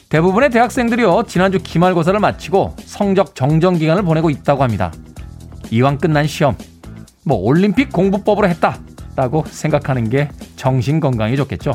[0.10, 4.92] 대부분의 대학생들이요, 지난주 기말고사를 마치고 성적 정정 기간을 보내고 있다고 합니다.
[5.70, 6.58] 이왕 끝난 시험,
[7.24, 11.74] 뭐 올림픽 공부법으로 했다라고 생각하는 게 정신 건강에 좋겠죠.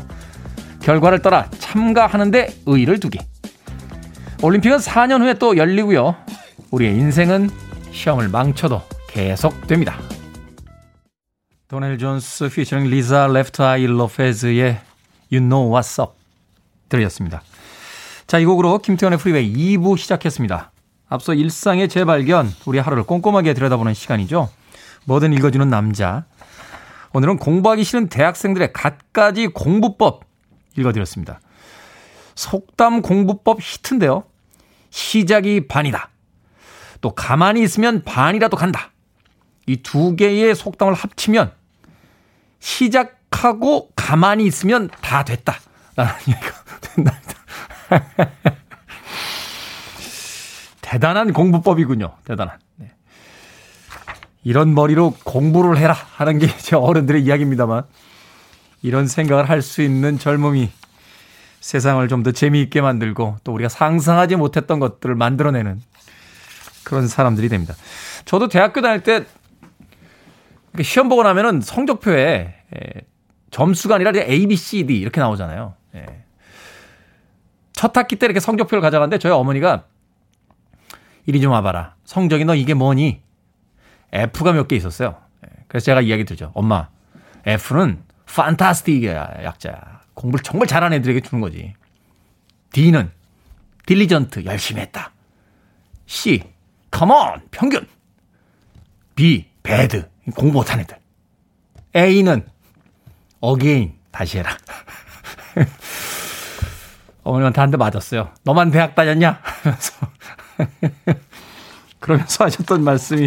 [0.81, 3.21] 결과를 떠나 참가하는데 의의를 두기.
[4.43, 6.17] 올림픽은 4년 후에 또 열리고요.
[6.71, 7.51] 우리의 인생은
[7.93, 9.99] 시험을 망쳐도 계속됩니다.
[11.69, 14.81] 도넬 존스 피처링 리사 Left Eye 로페즈의
[15.31, 16.15] You Know What's Up
[16.89, 17.43] 들으셨습니다.
[18.27, 20.73] 자, 이 곡으로 김태훈의 프리웨이 2부 시작했습니다.
[21.09, 24.49] 앞서 일상의 재발견, 우리 하루를 꼼꼼하게 들여다보는 시간이죠.
[25.05, 26.25] 뭐든 읽어주는 남자.
[27.13, 30.25] 오늘은 공부하기 싫은 대학생들의 갖가지 공부법
[30.79, 31.41] 읽어드렸습니다.
[32.37, 34.25] 속담 공부법 히트인데요.
[34.91, 36.11] 시작이 반이다.
[37.01, 38.91] 또 가만히 있으면 반이라도 간다.
[39.67, 41.53] 이 두 개의 속담을 합치면
[42.59, 45.55] 시작하고 가만히 있으면 다 됐다.
[45.97, 47.35] 라는 얘기가 된답니다.
[50.81, 52.17] 대단한 공부법이군요.
[52.25, 52.59] 대단한.
[52.77, 52.91] 네.
[54.43, 57.85] 이런 머리로 공부를 해라 하는 게 제 어른들의 이야기입니다만
[58.83, 60.71] 이런 생각을 할 수 있는 젊음이
[61.61, 65.81] 세상을 좀 더 재미있게 만들고 또 우리가 상상하지 못했던 것들을 만들어내는
[66.85, 67.75] 그런 사람들이 됩니다.
[68.25, 69.25] 저도 대학교 다닐 때
[70.83, 72.55] 시험 보고 나면은 성적표에
[73.51, 75.75] 점수가 아니라 A, B, C, D 이렇게 나오잖아요.
[75.97, 76.25] 예.
[77.73, 79.85] 첫 학기 때 이렇게 성적표를 가져갔는데 저희 어머니가
[81.27, 81.97] 이리 좀 와봐라.
[82.05, 83.23] 성적이 너 이게 뭐니?
[84.13, 85.17] F가 몇 개 있었어요.
[85.45, 85.65] 예.
[85.69, 86.53] 그래서 제가 이야기 드렸죠.
[86.55, 86.89] 엄마,
[87.45, 90.00] F는 fantastic의 약자야.
[90.15, 91.75] 공부를 정말 잘하는 애들에게 주는 거지.
[92.73, 93.11] D는
[93.87, 95.13] diligent 열심히 했다.
[96.07, 96.43] C,
[96.91, 97.87] common 평균.
[99.15, 100.97] B, bad 공부 못한 애들.
[101.97, 102.47] A는
[103.41, 104.57] again 다시 해라.
[107.23, 108.33] 어머님한테 한 대 맞았어요.
[108.45, 109.41] 너만 대학 다녔냐?
[109.43, 109.93] 하면서
[112.01, 113.27] 그러면서 하셨던 말씀이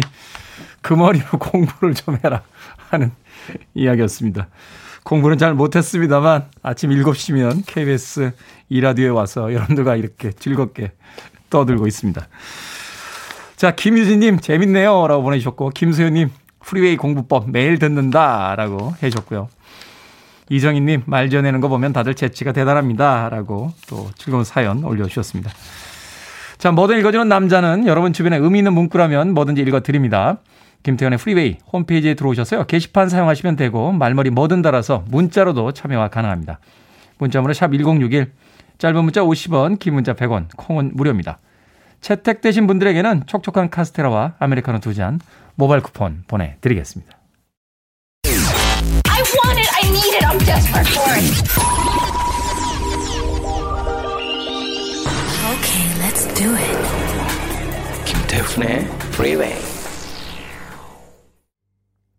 [0.82, 2.42] 그 머리로 공부를 좀 해라
[2.90, 3.12] 하는
[3.74, 4.48] 이야기였습니다.
[5.04, 8.32] 공부는 잘 못했습니다만 아침 7시면 KBS
[8.70, 10.92] 이라디오에 와서 여러분들과 이렇게 즐겁게
[11.50, 12.26] 떠들고 있습니다.
[13.56, 19.48] 자, 김유진님 재밌네요 라고 보내주셨고 김소연님 프리웨이 공부법 매일 듣는다 라고 해주셨고요.
[20.50, 25.50] 이정희님 말 지어내는 거 보면 다들 재치가 대단합니다 라고 또 즐거운 사연 올려주셨습니다.
[26.58, 30.38] 자, 뭐든 읽어주는 남자는 여러분 주변에 의미 있는 문구라면 뭐든지 읽어드립니다.
[30.84, 32.66] 김태훈의 프리웨이 홈페이지에 들어오셔서요.
[32.66, 36.60] 게시판 사용하시면 되고 말머리 뭐든 달아서 문자로도 참여가 가능합니다.
[37.18, 38.30] 문자번호 샵 1061,
[38.78, 41.38] 짧은 문자 50원, 긴 문자 100원, 콩은 무료입니다.
[42.00, 45.18] 채택되신 분들에게는 촉촉한 카스테라와 아메리카노 두 잔
[45.54, 47.16] 모바일 쿠폰 보내드리겠습니다.
[49.08, 49.70] I want it.
[49.72, 50.26] I need it.
[50.26, 51.24] I'm desperate for it.
[55.54, 56.76] Okay, let's do it.
[58.04, 58.80] 김태훈의
[59.14, 59.73] Freeway.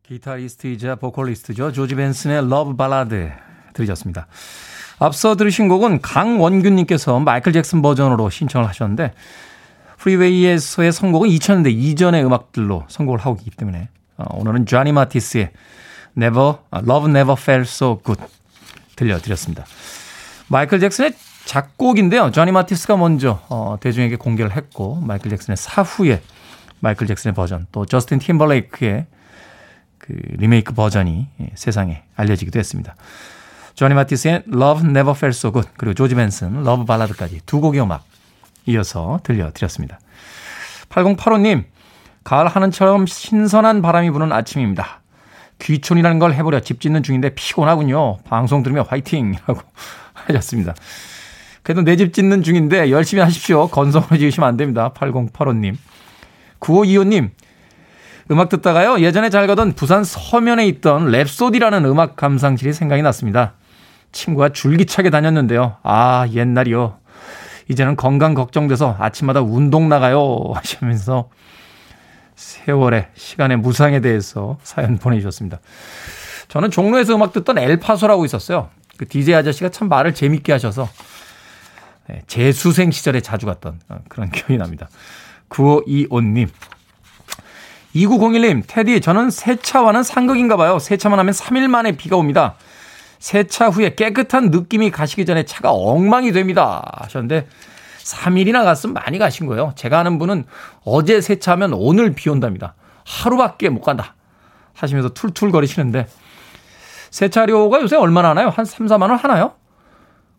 [0.08, 1.72] 기타리스트이자 보컬리스트죠.
[1.72, 3.32] 조지 벤슨의 Love Ballad
[3.74, 4.28] 들으셨습니다.
[5.00, 9.14] 앞서 들으신 곡은 강원균님께서 마이클 잭슨 버전으로 신청을 하셨는데
[9.98, 15.52] 프리웨이에서의 선곡은 2000년대 이전의 음악들로 선곡을 하고 있기 때문에 어, 오늘은 쟈니 마티스의
[16.16, 18.22] Never, Love Never Felt So Good
[18.96, 19.66] 들려드렸습니다.
[20.48, 21.14] 마이클 잭슨의
[21.46, 22.32] 작곡인데요.
[22.32, 26.22] 쟈니 마티스가 먼저 어, 대중에게 공개를 했고 마이클 잭슨의 사후에
[26.80, 29.08] 마이클 잭슨의 버전 또 저스틴 팀벌레이크의
[30.06, 32.96] 그 리메이크 버전이 세상에 알려지기도 했습니다.
[33.74, 38.04] 조니 마티스의 Love Never Felt So Good 그리고 조지 벤슨 Love Ballad까지 두 곡의 음악
[38.68, 40.00] 이어서 들려드렸습니다.
[40.90, 41.64] 8085님
[42.24, 45.02] 가을 하늘처럼 신선한 바람이 부는 아침입니다.
[45.60, 48.18] 귀촌이라는 걸 해보려 집 짓는 중인데 피곤하군요.
[48.26, 49.60] 방송 들으며 화이팅이라고
[50.14, 50.74] 하셨습니다.
[51.64, 53.68] 그래도 내 집 짓는 중인데 열심히 하십시오.
[53.70, 54.92] 건성으로 지으시면 안 됩니다.
[54.96, 55.76] 8085님.
[56.60, 57.30] 9525님
[58.32, 63.54] 음악 듣다가요, 예전에 잘 가던 부산 서면에 있던 랩소디라는 음악 감상실이 생각이 났습니다.
[64.12, 65.78] 친구가 줄기차게 다녔는데요.
[65.84, 66.98] 아, 옛날이요.
[67.68, 70.52] 이제는 건강 걱정돼서 아침마다 운동 나가요.
[70.56, 71.30] 하시면서
[72.36, 75.60] 세월의 시간의 무상에 대해서 사연 보내주셨습니다.
[76.48, 78.70] 저는 종로에서 음악 듣던 엘파소라고 있었어요.
[78.98, 80.88] 그 DJ 아저씨가 참 말을 재밌게 하셔서
[82.08, 84.90] 네, 재수생 시절에 자주 갔던 그런 기억이 납니다.
[85.50, 86.50] 9525님.
[87.96, 90.80] 2901님, 테디, 저는 세차와는 상극인가 봐요.
[90.80, 92.56] 세차만 하면 3일 만에 비가 옵니다.
[93.20, 96.84] 세차 후에 깨끗한 느낌이 가시기 전에 차가 엉망이 됩니다.
[97.00, 97.48] 하셨는데,
[98.00, 99.72] 3일이나 갔으면 많이 가신 거예요.
[99.76, 100.46] 제가 아는 분은
[100.84, 102.76] 어제 세차하면 오늘 비 온답니다.
[103.06, 104.16] 하루밖에 못 간다.
[104.74, 106.08] 하시면서 툴툴거리시는데,
[107.12, 108.50] 세차료가 요새 얼마나 하나요?
[108.50, 109.54] 한 3, 4만 원 하나요?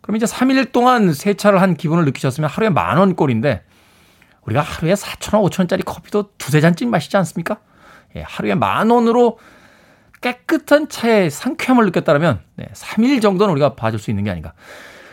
[0.02, 3.62] 그럼 이제 3일 동안 세차를 한 기분을 느끼셨으면 하루에 만원 꼴인데,
[4.46, 7.58] 우리가 하루에 4천원, 5천원짜리 커피도 두세 잔쯤 마시지 않습니까?
[8.14, 9.38] 예, 하루에 만 원으로
[10.20, 14.54] 깨끗한 차의 상쾌함을 느꼈다면 네, 3일 정도는 우리가 봐줄 수 있는 게 아닌가.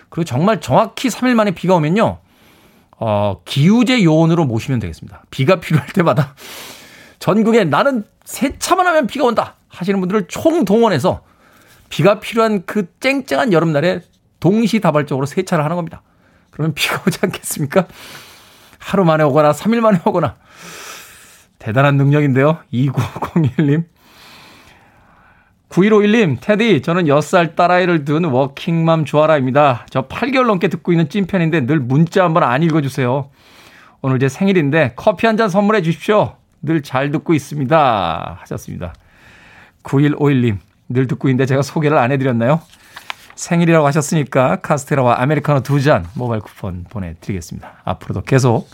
[0.10, 2.20] 그리고 정말 정확히 3일 만에 비가 오면요.
[2.98, 5.24] 어, 기우제 요원으로 모시면 되겠습니다.
[5.30, 6.36] 비가 필요할 때마다
[7.20, 11.24] 전국에 나는 세차만 하면 비가 온다 하시는 분들을 총동원해서
[11.90, 14.02] 비가 필요한 그 쨍쨍한 여름날에
[14.40, 16.02] 동시다발적으로 세차를 하는 겁니다.
[16.52, 17.88] 그러면 비가 오지 않겠습니까?
[18.84, 20.36] 하루 만에 오거나 3일 만에 오거나
[21.60, 22.58] 대단한 능력인데요.
[22.74, 23.86] 2901님.
[25.70, 29.88] 9151님, 테디, 저는 6살 딸아이를 둔 워킹맘 주아라입니다.
[29.90, 33.30] 저 8개월 넘게 듣고 있는 찐팬인데 늘 문자 한번 안 읽어주세요.
[34.02, 36.36] 오늘 제 생일인데 커피 한 잔 선물해 주십시오.
[36.62, 38.38] 늘 잘 듣고 있습니다.
[38.42, 38.94] 하셨습니다.
[39.84, 40.58] 9151님,
[40.90, 42.62] 늘 듣고 있는데 제가 소개를 안 해드렸나요?
[43.36, 47.82] 생일이라고 하셨으니까 카스테라와 아메리카노 두 잔 모바일 쿠폰 보내드리겠습니다.
[47.84, 48.70] 앞으로도 계속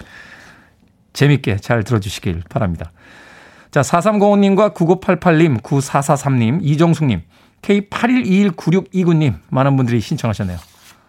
[1.14, 2.92] 재밌게 잘 들어주시길 바랍니다.
[3.72, 7.22] 자, 4305님과 9988님, 9443님, 이정숙님,
[7.62, 10.58] K81219629님, 많은 분들이 신청하셨네요.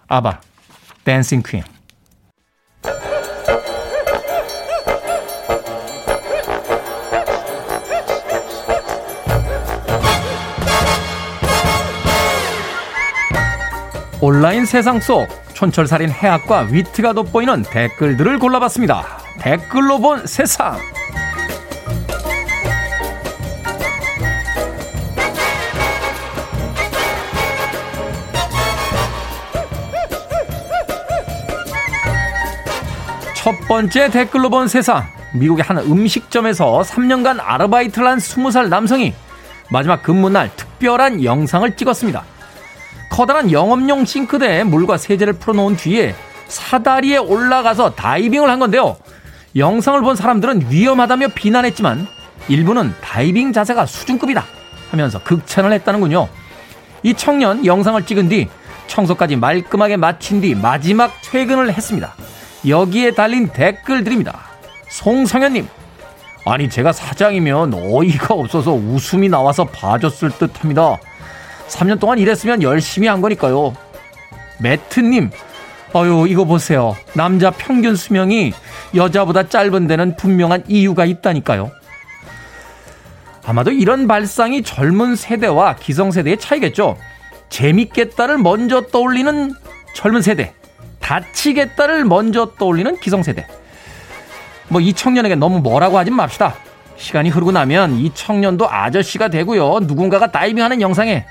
[0.09, 0.41] 아바,
[1.05, 1.63] 댄싱 퀸.
[14.23, 19.03] 온라인 세상 속 촌철살인 해학과 위트가 돋보이는 댓글들을 골라봤습니다.
[19.39, 20.77] 댓글로 본 세상.
[33.35, 35.03] 첫 번째 댓글로 본 세상.
[35.33, 39.15] 미국의 한 음식점에서 3년간 아르바이트를 한 20살 남성이
[39.71, 42.23] 마지막 근무날 특별한 영상을 찍었습니다.
[43.11, 46.15] 커다란 영업용 싱크대에 물과 세제를 풀어놓은 뒤에
[46.49, 48.97] 사다리에 올라가서 다이빙을 한 건데요.
[49.57, 52.07] 영상을 본 사람들은 위험하다며 비난했지만
[52.49, 54.45] 일부는 다이빙 자세가 수준급이다
[54.91, 56.29] 하면서 극찬을 했다는군요.
[57.03, 58.49] 이 청년 영상을 찍은 뒤
[58.87, 62.15] 청소까지 말끔하게 마친 뒤 마지막 퇴근을 했습니다.
[62.67, 64.39] 여기에 달린 댓글들입니다.
[64.89, 65.69] 송성현님,
[66.47, 70.99] 아니 제가 사장이면 어이가 없어서 웃음이 나와서 봐줬을 듯합니다.
[71.71, 73.75] 3년 동안 일했으면 열심히 한 거니까요.
[74.59, 75.31] 매트님,
[75.95, 76.97] 어유 이거 보세요.
[77.15, 78.53] 남자 평균 수명이
[78.95, 81.71] 여자보다 짧은 데는 분명한 이유가 있다니까요.
[83.47, 86.97] 아마도 이런 발상이 젊은 세대와 기성세대의 차이겠죠.
[87.49, 89.55] 재밌겠다를 먼저 떠올리는
[89.95, 90.53] 젊은 세대,
[91.01, 93.47] 다치겠다를 먼저 떠올리는 기성세대.
[94.69, 96.55] 뭐 이 청년에게 너무 뭐라고 하진 맙시다.
[96.97, 99.81] 시간이 흐르고 나면 이 청년도 아저씨가 되고요.
[99.81, 101.25] 누군가가 다이빙하는 영상에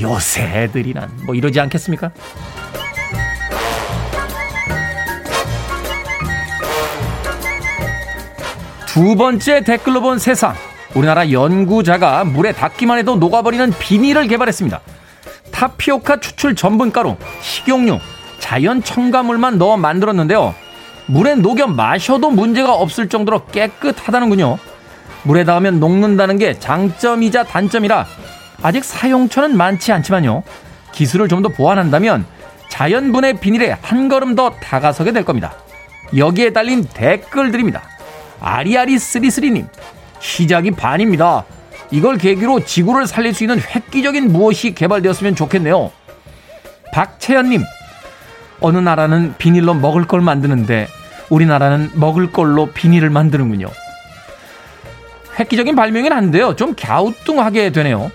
[0.00, 2.10] 요새 애들이란 뭐 이러지 않겠습니까?
[8.86, 10.54] 두 번째 댓글로 본 세상.
[10.94, 14.80] 우리나라 연구자가 물에 닿기만 해도 녹아버리는 비닐을 개발했습니다.
[15.52, 17.98] 타피오카 추출 전분가루, 식용유,
[18.38, 20.54] 자연 첨가물만 넣어 만들었는데요.
[21.06, 24.58] 물에 녹여 마셔도 문제가 없을 정도로 깨끗하다는군요.
[25.24, 28.06] 물에 닿으면 녹는다는 게 장점이자 단점이라
[28.62, 30.42] 아직 사용처는 많지 않지만요.
[30.92, 32.26] 기술을 좀 더 보완한다면
[32.68, 35.54] 자연분해 비닐에 한 걸음 더 다가서게 될 겁니다.
[36.16, 37.82] 여기에 달린 댓글들입니다.
[38.40, 39.68] 아리아리 쓰리쓰리님
[40.20, 41.44] 시작이 반입니다.
[41.90, 45.90] 이걸 계기로 지구를 살릴 수 있는 획기적인 무엇이 개발되었으면 좋겠네요.
[46.92, 47.62] 박채연님,
[48.60, 50.88] 어느 나라는 비닐로 먹을 걸 만드는데
[51.30, 53.68] 우리나라는 먹을 걸로 비닐을 만드는군요.
[55.38, 56.56] 획기적인 발명이긴 한데요.
[56.56, 58.10] 좀 갸우뚱하게 되네요.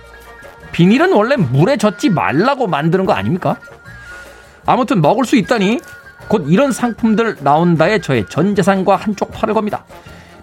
[0.74, 3.58] 비닐은 원래 물에 젖지 말라고 만드는 거 아닙니까?
[4.66, 5.80] 아무튼 먹을 수 있다니
[6.28, 9.86] 곧 이런 상품들 나온다에 저의 전 재산과 한쪽 팔을 겁니다.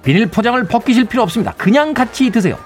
[0.02, 1.52] 비닐 포장을 벗기실 필요 없습니다.
[1.58, 2.56] 그냥 같이 드세요.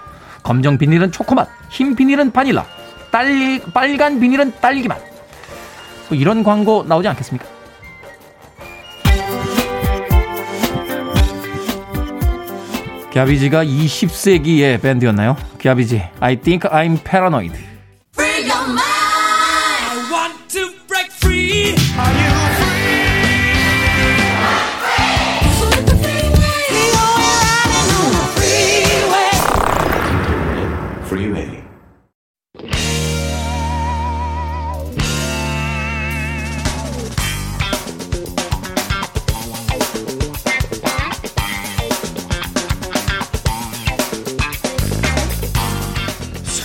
[0.42, 2.66] 검정 비닐은 초코맛, 흰 비닐은 바닐라,
[3.10, 4.98] 딸, 빨간 비닐은 딸기맛.
[6.10, 7.53] 뭐 이런 광고 나오지 않겠습니까?
[13.14, 15.36] 갸비지가 20세기의 밴드였나요?
[15.62, 17.74] 갸비지, I think I'm paranoid.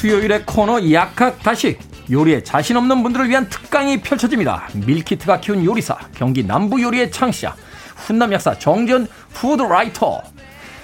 [0.09, 1.79] 수요일의 코너 약학다식
[2.09, 4.67] 요리에 자신 없는 분들을 위한 특강이 펼쳐집니다.
[4.73, 7.55] 밀키트가 키운 요리사 경기 남부 요리의 창시자
[7.95, 10.23] 훈남 약사 정재훈 food writer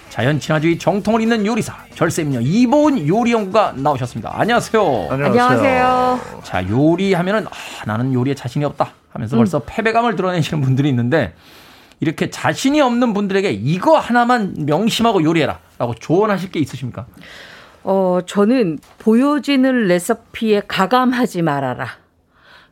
[0.09, 4.31] 자연 친화주의 정통을 잇는 요리사 절세미녀 이보은 요리연구가 나오셨습니다.
[4.31, 5.07] 안녕하세요.
[5.09, 6.19] 안녕하세요.
[6.43, 11.33] 자 요리하면은 아, 나는 요리에 자신이 없다 하면서 벌써 패배감을 드러내시는 분들이 있는데
[11.99, 17.07] 이렇게 자신이 없는 분들에게 이거 하나만 명심하고 요리해라 라고 조언하실 게 있으십니까?
[17.87, 21.87] 어, 저는 보여지는 레시피에 가감하지 말아라.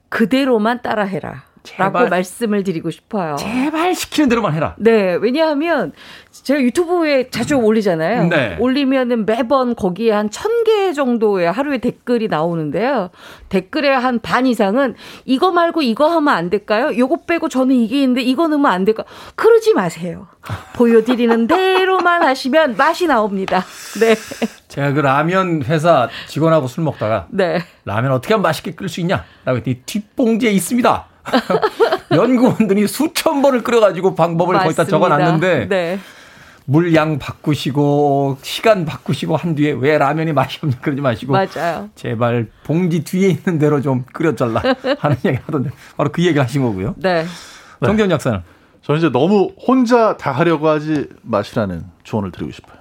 [0.10, 1.44] 그대로만 따라해라.
[1.64, 1.94] 제발.
[1.94, 3.36] 라고 말씀을 드리고 싶어요.
[3.38, 4.76] 제발 시키는 대로만 해라.
[4.78, 5.94] 네, 왜냐하면
[6.32, 8.28] 제가 유튜브에 자주 올리잖아요.
[8.28, 8.58] 네.
[8.60, 13.10] 올리면은 매번 거기에 한 천 개 정도의 하루에 댓글이 나오는데요.
[13.50, 14.96] 댓글의 한 반 이상은
[15.26, 16.98] 이거 말고 이거 하면 안 될까요?
[16.98, 19.04] 요거 빼고 저는 이게 있는데 이거 넣으면 안 될까?
[19.36, 20.28] 그러지 마세요.
[20.74, 23.64] 보여드리는 대로만 하시면 맛이 나옵니다.
[24.00, 24.16] 네.
[24.68, 27.60] 제가 그 라면 회사 직원하고 술 먹다가 네.
[27.86, 29.24] 라면 어떻게 하면 맛있게 끓일 수 있냐?
[29.46, 31.08] 라고 했더니 뒷봉지에 있습니다.
[32.12, 34.86] 연구원들이 수천 번을 끓여가지고 방법을 거의 다 맞습니다.
[34.86, 36.00] 적어놨는데 네.
[36.66, 41.90] 물량 바꾸시고 시간 바꾸시고 한 뒤에 왜 라면이 맛이 없냐 그러지 마시고 맞아요.
[41.96, 44.62] 제발 봉지 뒤에 있는 대로 좀 끓여달라
[45.00, 46.96] 하는 얘기 하던데 바로 그 얘기 하신 거고요.
[46.98, 47.26] 네.
[47.84, 48.42] 정대훈 약사는
[48.82, 52.78] 저는 이제 너무 혼자 다 하려고 하지 마시라는 조언을 드리고 싶어요.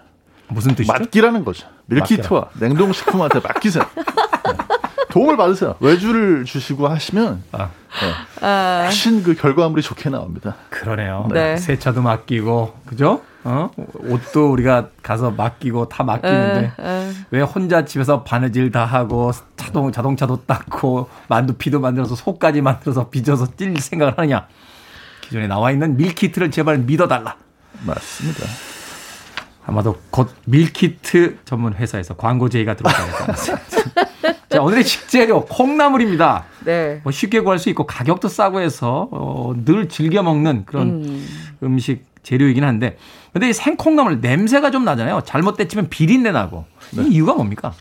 [0.49, 0.93] 무슨 뜻이죠?
[0.93, 1.67] 맡기라는 거죠.
[1.87, 3.85] 밀키트와 냉동식품한테 맡기세요.
[3.97, 4.03] 네.
[5.13, 5.75] 도움을 받으세요.
[5.81, 7.69] 외주를 주시고 하시면 아.
[8.01, 8.47] 네.
[8.47, 10.57] 아, 훨씬 그 결과물이 좋게 나옵니다.
[10.71, 11.29] 그러네요.
[11.31, 11.59] 네.
[11.59, 13.21] 세차도 맡기고 그죠?
[13.45, 13.71] 어?
[14.09, 17.13] 옷도 우리가 가서 맡기고 다 맡기는데 에, 에.
[17.31, 23.77] 왜 혼자 집에서 바느질 다 하고 자동 자동차도 닦고 만두피도 만들어서 속까지 만들어서 빚어서 찔
[23.79, 24.47] 생각을 하느냐?
[25.21, 27.37] 기존에 나와 있는 밀키트를 제발 믿어달라.
[27.85, 28.47] 맞습니다.
[29.65, 33.35] 아마도 곧 밀키트 전문 회사에서 광고 제의가 들어오지 않을까.
[34.49, 36.45] 자, 오늘의 식재료 콩나물입니다.
[36.65, 37.01] 네.
[37.05, 41.27] 뭐 쉽게 구할 수 있고 가격도 싸고 해서 어, 늘 즐겨 먹는 그런
[41.63, 41.79] 음.
[41.79, 42.97] 식 재료이긴 한데
[43.33, 45.23] 근데 이 생콩나물 냄새가 좀 나잖아요.
[45.25, 46.67] 잘못 데치면 비린내 나고.
[46.93, 47.73] 이 이유가 뭡니까?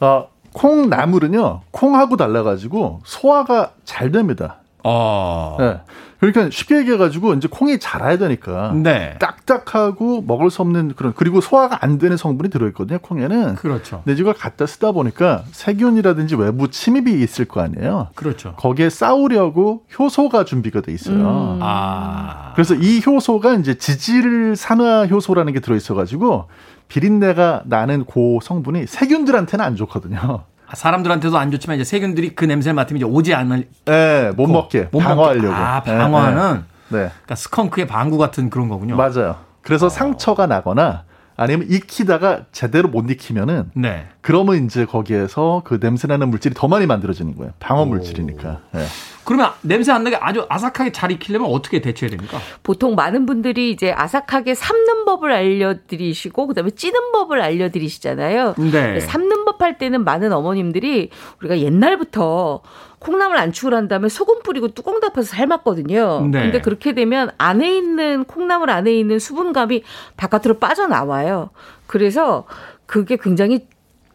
[0.00, 4.58] 어, 콩나물은요, 콩하고 달라 가지고 소화가 잘 됩니다.
[4.84, 5.56] 어.
[5.58, 5.80] 네.
[6.22, 9.16] 그러니까 쉽게 얘기해가지고 이제 콩이 자라야 되니까 네.
[9.18, 13.56] 딱딱하고 먹을 수 없는 그런 그리고 소화가 안 되는 성분이 들어있거든요 콩에는.
[13.56, 14.02] 그렇죠.
[14.04, 18.10] 근데 이걸 갖다 쓰다 보니까 세균이라든지 외부 침입이 있을 거 아니에요.
[18.14, 18.54] 그렇죠.
[18.56, 21.16] 거기에 싸우려고 효소가 준비가 돼 있어요.
[21.16, 21.58] 음.
[21.60, 22.52] 아.
[22.54, 26.46] 그래서 이 효소가 이제 지질 산화 효소라는 게 들어있어가지고
[26.86, 30.44] 비린내가 나는 그 성분이 세균들한테는 안 좋거든요.
[30.74, 35.00] 사람들한테도 안 좋지만 이제 세균들이 그 냄새를 맡으면 이제 오지 않을 네, 못 먹게 못
[35.00, 35.52] 방어하려고.
[35.52, 37.08] 아, 방어하는 네, 네.
[37.08, 38.96] 그러니까 스컹크의 방구 같은 그런 거군요.
[38.96, 39.36] 맞아요.
[39.62, 39.88] 그래서 어.
[39.88, 41.04] 상처가 나거나
[41.36, 44.06] 아니면 익히다가 제대로 못 익히면은 네.
[44.20, 47.52] 그러면 이제 거기에서 그 냄새나는 물질이 더 많이 만들어지는 거예요.
[47.58, 48.60] 방어 물질이니까.
[48.72, 48.84] 네.
[49.24, 52.38] 그러면 냄새 안 나게 아주 아삭하게 잘 익히려면 어떻게 대처해야 됩니까?
[52.62, 58.54] 보통 많은 분들이 이제 아삭하게 삶는 법을 알려드리시고 그다음에 찌는 법을 알려드리시잖아요.
[58.72, 59.00] 네.
[59.00, 62.62] 삶는 법할 때는 많은 어머님들이 우리가 옛날부터
[62.98, 66.28] 콩나물 안축을 한 다음에 소금 뿌리고 뚜껑 덮어서 삶았거든요.
[66.30, 66.42] 네.
[66.42, 69.82] 근데 그렇게 되면 안에 있는 콩나물 안에 있는 수분감이
[70.16, 71.50] 바깥으로 빠져나와요.
[71.86, 72.44] 그래서
[72.86, 73.66] 그게 굉장히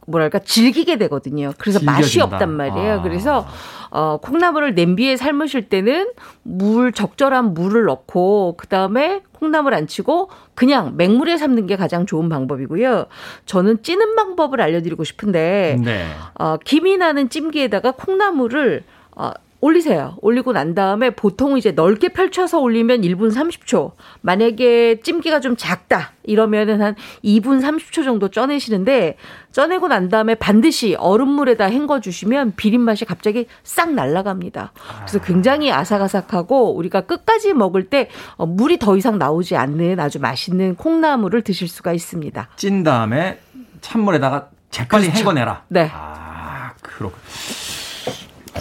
[0.08, 1.52] 뭐랄까 질기게 되거든요.
[1.58, 2.36] 그래서 맛이 질겨진다.
[2.36, 2.94] 없단 말이에요.
[2.94, 3.02] 아.
[3.02, 3.46] 그래서
[3.92, 6.10] 어 콩나물을 냄비에 삶으실 때는
[6.44, 12.30] 물 적절한 물을 넣고 그 다음에 콩나물 안 치고 그냥 맹물에 삶는 게 가장 좋은
[12.30, 13.06] 방법이고요.
[13.46, 16.08] 저는 찌는 방법을 알려드리고 싶은데 네.
[16.40, 18.84] 어, 김이 나는 찜기에다가 콩나물을
[19.16, 20.16] 어, 올리세요.
[20.22, 23.92] 올리고 난 다음에 보통 이제 넓게 펼쳐서 올리면 1분 30초.
[24.22, 26.12] 만약에 찜기가 좀 작다.
[26.24, 29.18] 이러면은 한 2분 30초 정도 쪄내시는데
[29.52, 34.74] 쪄내고 난 다음에 반드시 얼음물에다 헹궈 주시면 비린 맛이 갑자기 싹 날아갑니다.
[35.06, 40.76] 그래서 굉장히 아삭아삭하고 우리가 끝까지 먹을 때 어, 물이 더 이상 나오지 않는 아주 맛있는
[40.76, 42.50] 콩나물을 드실 수가 있습니다.
[42.58, 43.40] 찐 다음에
[43.82, 45.20] 찬물에다가 재빨리 그렇죠.
[45.20, 45.64] 헹궈내라.
[45.70, 45.90] 네.
[45.94, 47.18] 아, 그렇군.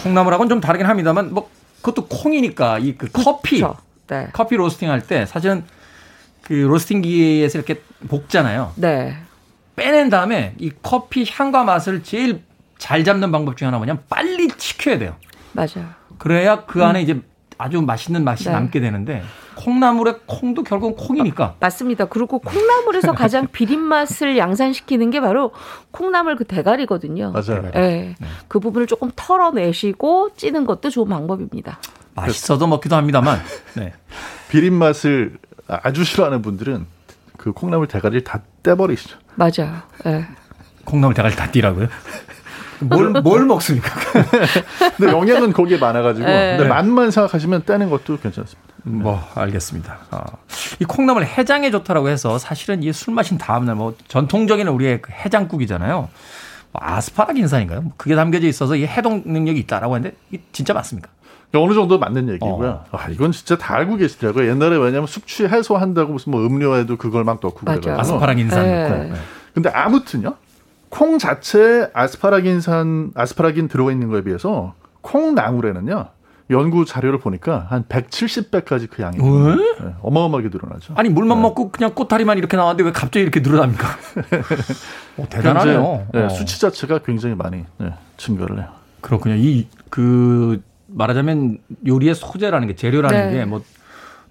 [0.03, 1.49] 콩나물하고는 좀 다르긴 합니다만 뭐
[1.81, 3.77] 그것도 콩이니까 이 그 커피 그렇죠.
[4.07, 4.27] 네.
[4.33, 5.63] 커피 로스팅 할 때 사실은
[6.41, 8.73] 그 로스팅기에서 이렇게 볶잖아요.
[8.75, 9.17] 네.
[9.75, 12.41] 빼낸 다음에 이 커피 향과 맛을 제일
[12.77, 15.15] 잘 잡는 방법 중에 하나 뭐냐면 빨리 식혀야 돼요.
[15.53, 15.89] 맞아요.
[16.17, 17.19] 그래야 그 안에 이제
[17.57, 18.51] 아주 맛있는 맛이 네.
[18.51, 19.23] 남게 되는데
[19.55, 22.05] 콩나물의 콩도 결국은 콩이니까 맞습니다.
[22.05, 25.51] 그리고 콩나물에서 가장 비린 맛을 양산시키는 게 바로
[25.91, 27.31] 콩나물 그 대가리거든요.
[27.31, 27.71] 맞아요.
[27.75, 28.15] 예.
[28.47, 31.79] 그 부분을 조금 털어내시고 찌는 것도 좋은 방법입니다.
[32.13, 33.39] 맛있어도 먹기도 합니다만
[33.75, 33.93] 네.
[34.49, 35.37] 비린 맛을
[35.67, 36.85] 아주 싫어하는 분들은
[37.37, 39.17] 그 콩나물 대가리를 다 떼버리시죠.
[39.35, 39.81] 맞아요.
[40.05, 40.25] 예.
[40.85, 41.87] 콩나물 대가리 다 띠라고요?
[42.79, 43.89] 뭘, 뭘 먹습니까?
[44.97, 46.25] 근데 영양은 거기에 많아가지고.
[46.25, 46.55] 네.
[46.57, 48.61] 근데 맛만 생각하시면 떼는 것도 괜찮습니다.
[48.83, 49.97] 뭐 알겠습니다.
[50.11, 50.19] 어,
[50.79, 56.09] 이 콩나물 해장에 좋다라고 해서 사실은 이 술 마신 다음날 뭐 전통적인 우리의 그 해장국이잖아요.
[56.71, 57.81] 뭐 아스파라긴산인가요?
[57.81, 61.09] 뭐 그게 담겨져 있어서 이 해독 능력이 있다라고 하는데 이게 진짜 맞습니까?
[61.55, 62.83] 어느 정도 맞는 얘기고요.
[62.91, 64.49] 아, 이건 진짜 다 알고 계시더라고요.
[64.49, 67.59] 옛날에 왜냐면 숙취 해소한다고 무슨 뭐 음료에도 그걸 막 넣고.
[67.65, 67.99] 그래가지고.
[67.99, 68.63] 아스파라긴산.
[68.63, 68.89] 네.
[68.89, 69.03] 넣고.
[69.03, 69.13] 네.
[69.53, 70.35] 근데 아무튼요.
[70.89, 76.05] 콩 자체에 아스파라긴산, 아스파라긴 들어가 있는 거에 비해서 콩 나물에는요.
[76.49, 79.55] 연구 자료를 보니까 한 170배까지 그 양이 왜?
[79.55, 80.93] 네, 어마어마하게 늘어나죠.
[80.95, 83.85] 아니 물만 먹고 그냥 꼬다리만 이렇게 나왔는데 왜 갑자기 이렇게 늘어납니까?
[85.17, 86.07] 오, 대단하네요.
[86.13, 86.29] 네, 어.
[86.29, 88.67] 수치 자체가 굉장히 많이 네, 증가를 해요.
[89.01, 89.35] 그렇군요.
[89.35, 93.45] 이 그 말하자면 요리의 소재라는 게 재료라는 네.
[93.45, 93.61] 게뭐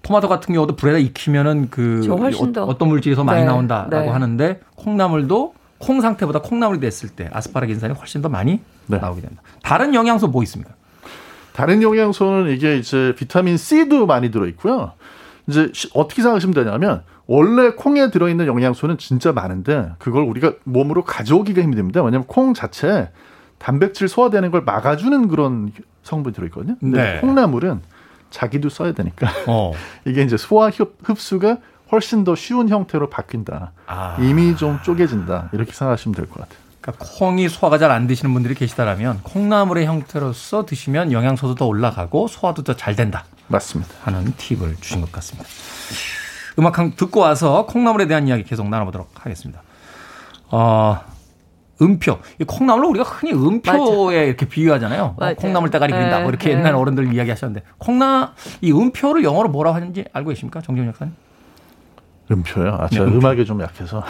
[0.01, 2.01] 토마토 같은 경우도 불에다 익히면은 그.
[2.09, 4.07] 어, 어떤 물질이 더 많이 네, 나온다라고 네.
[4.07, 8.97] 하는데 콩나물도 콩 상태보다 콩나물이 됐을 때 아스파라긴산이 훨씬 더 많이 네.
[8.97, 9.41] 나오게 된다.
[9.63, 10.73] 다른 영양소 뭐 있습니까?
[11.53, 14.93] 다른 영양소는 이게 이제 비타민 C도 많이 들어 있고요.
[15.47, 21.03] 이제 시- 어떻게 생각하시면 되냐면 원래 콩에 들어 있는 영양소는 진짜 많은데 그걸 우리가 몸으로
[21.03, 22.01] 가져오기가 힘듭니다.
[22.03, 23.09] 왜냐하면 콩 자체에
[23.57, 25.71] 단백질 소화되는 걸 막아주는 그런
[26.03, 26.75] 성분이 들어 있거든요.
[26.79, 27.19] 근데 네.
[27.21, 27.81] 콩나물은
[28.29, 29.71] 자기도 써야 되니까 어.
[30.05, 31.57] 이게 이제 소화 흡- 흡수가
[31.91, 33.71] 훨씬 더 쉬운 형태로 바뀐다.
[33.87, 34.17] 아.
[34.19, 35.49] 이미 좀 쪼개진다.
[35.53, 36.57] 이렇게 생각하시면 될 것 같아요.
[36.81, 42.63] 그러니까 콩이 소화가 잘 안 되시는 분들이 계시다라면 콩나물의 형태로서 드시면 영양소도 더 올라가고 소화도
[42.63, 43.93] 더 잘 된다 맞습니다.
[44.03, 45.47] 하는 팁을 주신 것 같습니다.
[46.59, 49.61] 음악 한 듣고 와서 콩나물에 대한 이야기 계속 나눠보도록 하겠습니다.
[50.49, 50.99] 어,
[51.81, 52.19] 음표.
[52.39, 55.15] 이 콩나물을 우리가 흔히 음표에 이렇게 비유하잖아요.
[55.17, 55.33] 뭐.
[55.35, 56.21] 콩나물 대가리 그린다.
[56.21, 56.77] 뭐 이렇게 네, 옛날 네.
[56.79, 61.13] 어른들 이야기 하셨는데 콩나 이 음표를 영어로 뭐라고 하는지 알고 계십니까, 정재훈 약사님?
[62.29, 62.73] 음표요.
[62.79, 63.17] 아, 제가 네, 음표.
[63.27, 64.03] 음악에 좀 약해서.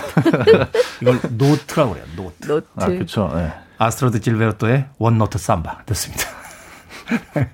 [1.02, 2.06] 이걸 note라고 그래요.
[2.16, 2.48] note.
[2.48, 2.68] note.
[2.76, 3.32] 아, 그렇죠.
[3.36, 3.54] 네.
[3.78, 6.24] 아스트로드 질베르토의 One Note Samba 듣습니다.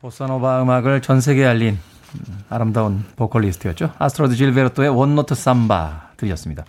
[0.00, 1.78] 보사노바 음악을 전 세계에 알린
[2.14, 3.92] 음, 아름다운 보컬리스트였죠.
[3.98, 6.64] 아스트로드 질베르토의 One Note Samba 들렸습니다.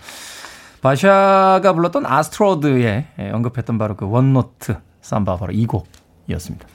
[0.82, 6.66] 바샤가 불렀던 아스트로드에 예, 언급했던 바로 그 One Note Samba 바로 이 곡이었습니다.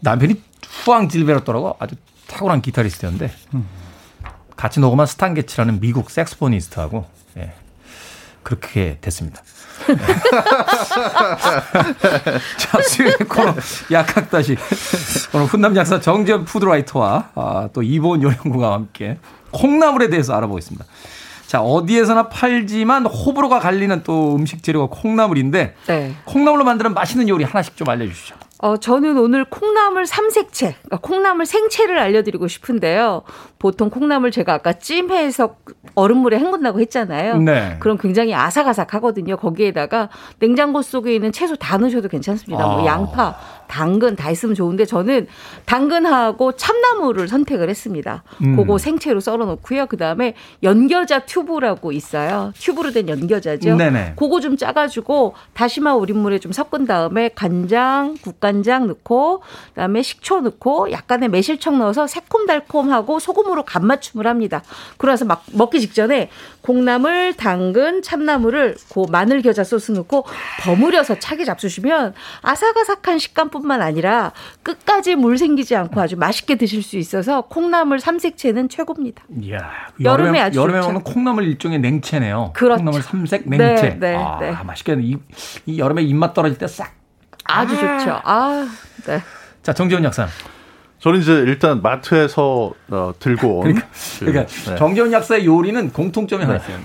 [0.00, 0.40] 남편이
[0.84, 1.96] 후앙 질베르토라고 아주
[2.32, 3.30] 탁월한 기타리스트였는데
[4.56, 7.06] 같이 녹음한 스탄 게츠라는 미국 saxophonist하고
[7.38, 7.52] 예,
[8.42, 9.42] 그렇게 됐습니다.
[9.88, 9.96] 네.
[12.58, 13.54] 자, 수요일 코너
[13.90, 14.56] 약학다식
[15.34, 19.18] 오늘 훈남 약사 정재훈 food writer와 아, 또 이보은 요리연구가 함께
[19.50, 20.84] 콩나물에 대해서 알아보겠습니다.
[21.46, 26.14] 자, 어디에서나 팔지만 호불호가 갈리는 또 음식 재료가 콩나물인데 네.
[26.24, 28.36] 콩나물로 만드는 맛있는 요리 하나씩 좀 알려주시죠.
[28.62, 33.22] 어, 저는 오늘 콩나물 삼색채, 그러니까 콩나물 생채를 알려드리고 싶은데요.
[33.58, 35.56] 보통 콩나물 제가 아까 찜해서
[35.96, 37.38] 얼음물에 헹군다고 했잖아요.
[37.38, 37.76] 네.
[37.80, 39.36] 그럼 굉장히 아삭아삭하거든요.
[39.36, 42.64] 거기에다가 냉장고 속에 있는 채소 다 넣으셔도 괜찮습니다.
[42.64, 42.86] 뭐 아.
[42.86, 43.36] 양파,
[43.72, 45.26] 당근 다 있으면 좋은데 저는
[45.64, 48.22] 당근하고 참나물을 선택을 했습니다.
[48.42, 48.54] 음.
[48.54, 49.86] 그거 생채로 썰어 놓고요.
[49.86, 52.52] 그다음에 연겨자 튜브라고 있어요.
[52.58, 53.76] 튜브로 된 연겨자죠.
[53.76, 54.12] 네네.
[54.16, 61.30] 그거 좀 짜가지고 다시마 우린물에 좀 섞은 다음에 간장, 국간장 넣고 그다음에 식초 넣고 약간의
[61.30, 64.62] 매실청 넣어서 새콤달콤하고 소금으로 간 맞춤을 합니다.
[64.98, 66.28] 그래서 막 먹기 직전에
[66.60, 70.26] 콩나물, 당근, 참나물을 그 마늘 겨자 소스 넣고
[70.60, 72.12] 버무려서 차게 잡수시면
[72.42, 74.32] 아삭아삭한 식감뿐 만 아니라
[74.62, 79.24] 끝까지 물 생기지 않고 아주 맛있게 드실 수 있어서 콩나물 삼색채는 최고입니다.
[79.42, 80.80] 이야, 여름에 여름에, 아주 여름에.
[80.80, 82.52] 먹는 콩나물 일종의 냉채네요.
[82.54, 82.78] 그렇죠.
[82.78, 83.96] 콩나물 삼색 네, 냉채.
[84.00, 84.52] 네, 아, 네.
[84.52, 85.02] 맛있겠네.
[85.04, 85.16] 이,
[85.66, 86.92] 이 여름에 입맛 떨어질 때 싹.
[87.44, 88.20] 아주 좋죠.
[88.24, 88.66] 아,
[89.06, 89.20] 네.
[89.62, 90.26] 자, 정재훈 약사.
[91.02, 93.62] 저는 이제 일단 마트에서 어, 들고 온.
[93.62, 93.88] 그러니까,
[94.20, 94.76] 그, 그러니까 네.
[94.76, 96.78] 정재훈 약사의 요리는 공통점이 하나 있어요.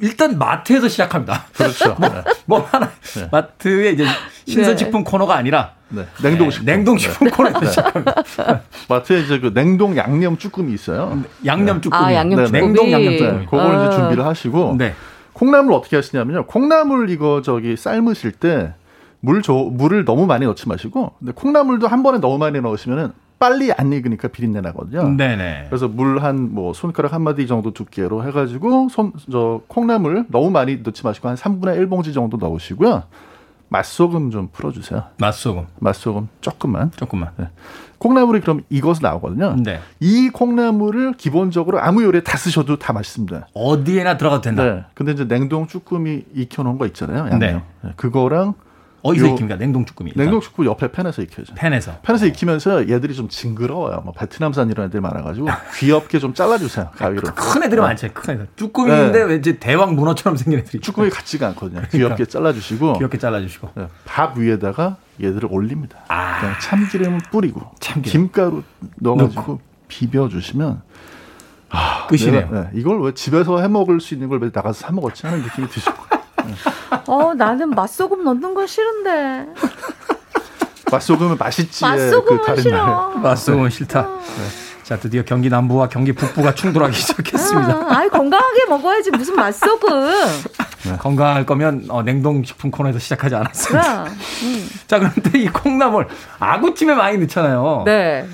[0.00, 1.44] 일단 마트에서 시작합니다.
[1.54, 1.94] 그렇죠.
[2.00, 2.08] 네.
[2.46, 2.90] 뭐 하나
[3.30, 4.06] 마트에 이제
[4.46, 6.06] 신선식품 코너가 아니라 네.
[6.22, 6.64] 냉동식품.
[6.64, 7.66] 네, 냉동식품 코너에서 네.
[7.66, 8.14] 시작합니다.
[8.88, 11.22] 마트에 이제 그 냉동 양념 쭈꾸미 있어요.
[11.44, 12.02] 양념 쭈꾸미.
[12.02, 12.62] 아, 양념 네, 쭈꾸미.
[12.62, 13.44] 냉동 양념 네, 쭈꾸미.
[13.44, 13.86] 그걸 아.
[13.86, 14.94] 이제 준비를 하시고 네.
[15.34, 16.46] 콩나물 어떻게 하시냐면요.
[16.46, 22.20] 콩나물 이거 저기 삶으실 때물 줘, 물을 너무 많이 넣지 마시고 근데 콩나물도 한 번에
[22.20, 25.08] 너무 많이 넣으시면은 빨리 안 익으니까 비린내 나거든요.
[25.16, 25.64] 네네.
[25.68, 30.76] 그래서 물 한 뭐 손가락 한 마디 정도 두께로 해가지고 손 저 콩나물 너무 많이
[30.82, 33.02] 넣지 마시고 한 3분의 1 봉지 정도 넣으시고요.
[33.70, 35.04] 맛소금 좀 풀어주세요.
[35.18, 36.90] 맛소금 맛소금 조금만.
[36.92, 37.30] 조금만.
[37.98, 39.56] 콩나물이 그럼 익어서 나오거든요.
[39.62, 39.80] 네.
[40.00, 43.48] 이 콩나물을 기본적으로 아무 요리에 다 쓰셔도 다 맛있습니다.
[43.54, 44.64] 어디에나 들어가도 된다.
[44.64, 44.84] 네.
[44.94, 47.20] 근데 이제 냉동 쭈꾸미 익혀놓은 거 있잖아요.
[47.30, 47.38] 양념.
[47.38, 47.62] 네.
[47.82, 48.54] 네, 그거랑
[49.02, 49.56] 어디서 요- 익힙니까?
[49.56, 50.12] 냉동 쭈꾸미.
[50.14, 51.54] 냉동 쭈꾸미 옆에 팬에서 익혀야죠.
[51.54, 51.98] 팬에서.
[52.02, 54.02] 팬에서 익히면서 얘들이 좀 징그러워요.
[54.04, 55.46] 뭐 베트남산 이런 애들 많아가지고
[55.76, 56.90] 귀엽게 좀 잘라주세요.
[56.96, 57.22] 가위로.
[57.34, 58.08] 큰 애들이 많죠.
[58.12, 58.48] 큰 애들.
[58.56, 59.24] 쭈꾸미인데 네.
[59.24, 60.80] 왠지 대왕 문어처럼 생긴 애들이.
[60.80, 61.82] 쭈꾸미 같지가 않거든요.
[61.90, 63.70] 귀엽게 잘라주시고 귀엽게 잘라주시고.
[63.74, 65.98] 네, 밥 위에다가 얘들을 올립니다.
[66.06, 67.70] 그냥 참기름 뿌리고 아.
[67.80, 68.28] 참기름.
[68.28, 68.62] 김가루
[68.96, 70.82] 넣어가지고 비벼주시면
[71.72, 72.40] 아, 끝이네요.
[72.50, 75.42] 내가, 네, 이걸 왜 집에서 해 먹을 수 있는 걸 왜 나가서 사 먹었지 하는
[75.42, 76.24] 느낌이 드실 거예요.
[77.06, 79.46] 어, 나는 맛소금 넣는 거 싫은데.
[80.90, 81.84] 맛소금은 맛있지.
[81.84, 82.76] 맛소금은 그 다른 싫어.
[83.14, 83.22] 날.
[83.22, 84.02] 맛소금은 싫다.
[84.02, 84.82] 네.
[84.82, 87.72] 자, 드디어 경기 남부와 경기 북부가 충돌하기 시작했습니다.
[87.72, 89.10] 아, 아이, 건강하게 먹어야지.
[89.12, 90.10] 무슨 맛소금.
[90.98, 94.04] 건강할 거면 어, 냉동식품 코너에서 시작하지 않았습니다.
[94.42, 94.68] 음.
[94.88, 96.08] 자, 그런데 이 콩나물
[96.40, 97.82] 아구찜에 많이 넣잖아요.
[97.86, 98.26] 네.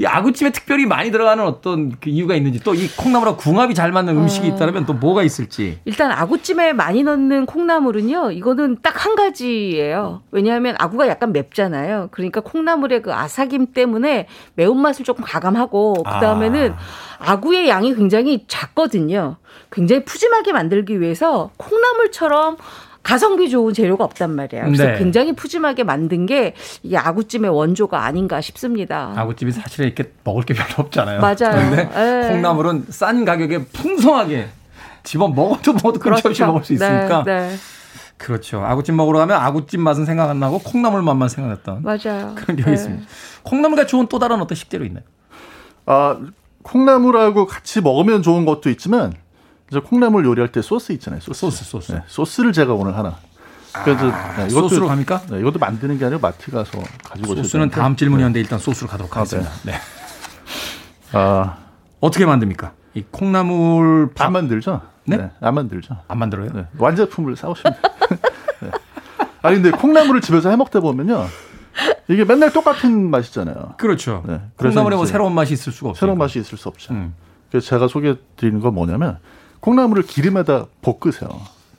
[0.00, 4.16] 이 아구찜에 특별히 많이 들어가는 어떤 그 이유가 있는지 또 이 콩나물하고 궁합이 잘 맞는
[4.16, 5.80] 음식이 있다면 또 뭐가 있을지.
[5.84, 10.22] 일단 아구찜에 많이 넣는 콩나물은요, 이거는 딱 한 가지예요.
[10.32, 12.08] 왜냐하면 아구가 약간 맵잖아요.
[12.10, 16.74] 그러니까 콩나물의 그 아삭임 때문에 매운맛을 조금 가감하고, 그 다음에는
[17.18, 19.36] 아구의 양이 굉장히 작거든요.
[19.70, 22.56] 굉장히 푸짐하게 만들기 위해서 콩나물처럼
[23.02, 24.64] 가성비 좋은 재료가 없단 말이에요.
[24.64, 24.98] 그래서 네.
[24.98, 26.52] 굉장히 푸짐하게 만든 게이
[26.94, 29.12] 아구찜의 원조가 아닌가 싶습니다.
[29.16, 31.20] 아구찜이 사실 이렇게 먹을 게 별로 없잖아요.
[31.20, 31.36] 맞아요.
[31.38, 32.28] 그런데 예.
[32.28, 34.48] 콩나물은 싼 가격에 풍성하게
[35.04, 36.46] 집어 먹어도 먹어도 끊임없이 그렇죠.
[36.46, 37.24] 먹을 수 있으니까.
[37.24, 37.56] 네, 네.
[38.18, 38.62] 그렇죠.
[38.62, 42.34] 아구찜 먹으러 가면 아구찜 맛은 생각 안 나고 콩나물 맛만 생각났던 맞아요.
[42.34, 42.72] 그런 기억이 네.
[42.72, 43.06] 있습니다.
[43.44, 45.04] 콩나물과 좋은 또 다른 어떤 식재료 있나요?
[45.86, 46.18] 아,
[46.62, 49.14] 콩나물하고 같이 먹으면 좋은 것도 있지만
[49.70, 51.20] 이제 콩나물 요리할 때 소스 있잖아요.
[51.20, 51.40] 소스.
[51.40, 51.92] 소스, 소스.
[51.92, 53.16] 네, 소스를 제가 오늘 하나.
[53.84, 55.20] 그래서 네, 이것도- 소스로 갑니까?
[55.30, 57.70] 네, 이것도 만드는 게 아니라 마트 가서 가지고 오셔야 소스는.
[57.70, 59.50] 다음 질문이었는데 일단 소스로 가도록 하겠습니다.
[59.64, 59.74] 네.
[61.12, 61.56] 아,
[62.00, 62.72] 어떻게 만듭니까?
[62.94, 64.80] 이 콩나물 밥 안 만들죠?
[65.04, 65.30] 네?
[65.40, 65.96] 안 만들죠.
[66.08, 66.50] 안 만들어요?
[66.52, 67.74] 네, 완제품을 사오시면.
[68.60, 68.70] 네.
[69.42, 71.26] 아니 근데 콩나물을 집에서 해 먹다 보면요.
[72.08, 73.74] 이게 맨날 똑같은 맛이잖아요.
[73.76, 74.24] 그렇죠.
[74.26, 76.00] 네, 콩나물에 뭐 새로운 맛이 있을 수가 없어요.
[76.00, 76.92] 새로운 맛이 있을 수 없죠.
[76.94, 77.14] 음.
[77.50, 79.18] 그래서 제가 소개해 드리는 건 뭐냐면
[79.60, 81.28] 콩나물을 기름에다 볶으세요.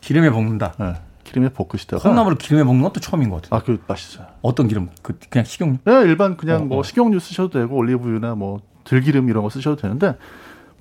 [0.02, 0.74] 기름에 볶는다.
[0.80, 3.60] 네, 기름에 볶으시다가 콩나물을 기름에 볶는 것도 처음인 것 같아요.
[3.60, 4.28] 아, 그 맛있어요.
[4.42, 4.90] 어떤 기름?
[5.02, 5.78] 그 그냥 식용유?
[5.84, 6.84] 네, 일반 그냥 어, 뭐 어.
[6.84, 10.18] 식용유 쓰셔도 되고 올리브유나 뭐 들기름 이런 거 쓰셔도 되는데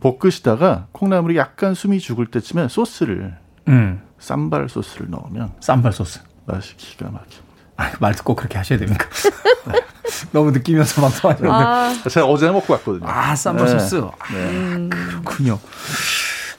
[0.00, 3.36] 볶으시다가 콩나물이 약간 숨이 죽을 때쯤에 소스를
[3.68, 4.00] 음.
[4.18, 6.20] 쌈발 소스를 넣으면 쌈발 소스.
[6.46, 7.48] 맛이 기가 막힙니다.
[7.76, 9.06] 아, 말도 꼭 그렇게 하셔야 됩니까?
[10.32, 11.48] 너무 느끼면서 방송하는데.
[11.48, 13.06] 아, 제가 어제 해 먹고 왔거든요.
[13.06, 13.78] 아, 쌈발 네.
[13.78, 13.96] 소스.
[14.32, 14.88] 음.
[14.90, 15.60] 그렇군요.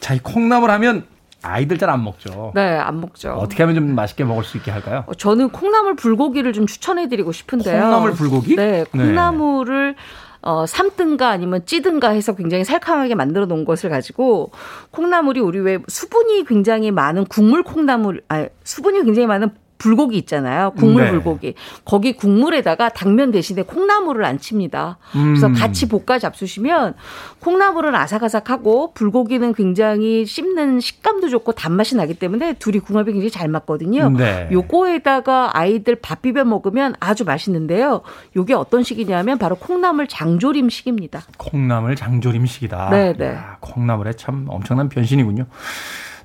[0.10, 1.06] 자, 이 콩나물 하면
[1.44, 2.52] 아이들 잘 안 먹죠.
[2.56, 3.34] 네, 안 먹죠.
[3.34, 5.04] 어떻게 하면 좀 맛있게 먹을 수 있게 할까요?
[5.06, 7.80] 어, 저는 콩나물 불고기를 좀 추천해드리고 싶은데요.
[7.80, 8.56] 콩나물 불고기?
[8.56, 9.96] 네, 콩나물을
[10.42, 14.50] 어, 삶든가 아니면 찌든가 해서 굉장히 살캉하게 만들어 놓은 것을 가지고
[14.90, 20.74] 콩나물이 우리 왜 수분이 굉장히 많은 국물 콩나물, 아, 수분이 굉장히 많은 불고기 있잖아요.
[20.78, 21.12] 국물 네.
[21.12, 21.56] 불고기.
[21.86, 24.98] 거기 국물에다가 당면 대신에 콩나물을 안 칩니다.
[25.12, 25.54] 그래서 음.
[25.54, 26.94] 같이 볶아 잡수시면
[27.40, 34.10] 콩나물은 아삭아삭하고 불고기는 굉장히 씹는 식감도 좋고 단맛이 나기 때문에 둘이 궁합이 굉장히 잘 맞거든요.
[34.10, 34.50] 네.
[34.52, 38.02] 요거에다가 아이들 밥 비벼 먹으면 아주 맛있는데요.
[38.36, 41.22] 요게 어떤 식이냐면 바로 콩나물 장조림식입니다.
[41.38, 42.90] 콩나물 장조림식이다.
[42.90, 43.28] 네, 네.
[43.28, 45.46] 야, 콩나물에 참 엄청난 변신이군요.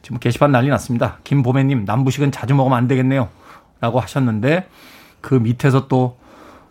[0.03, 1.19] 지금 게시판 난리 났습니다.
[1.23, 3.29] 김보배님, 남부식은 자주 먹으면 안 되겠네요.
[3.85, 4.67] 라고 하셨는데,
[5.21, 6.17] 그 밑에서 또,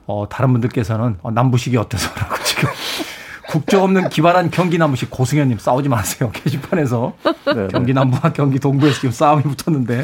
[0.08, 2.70] 어, 다른 분들께서는 어, 남부식이 어때서라고 지금.
[3.50, 6.32] 국적 없는 기발한 경기 남부식 고승현님 싸우지 마세요.
[6.34, 7.14] 게시판에서.
[7.56, 10.04] 네, 경기 남부와 경기 동부에서 지금 싸움이 붙었는데.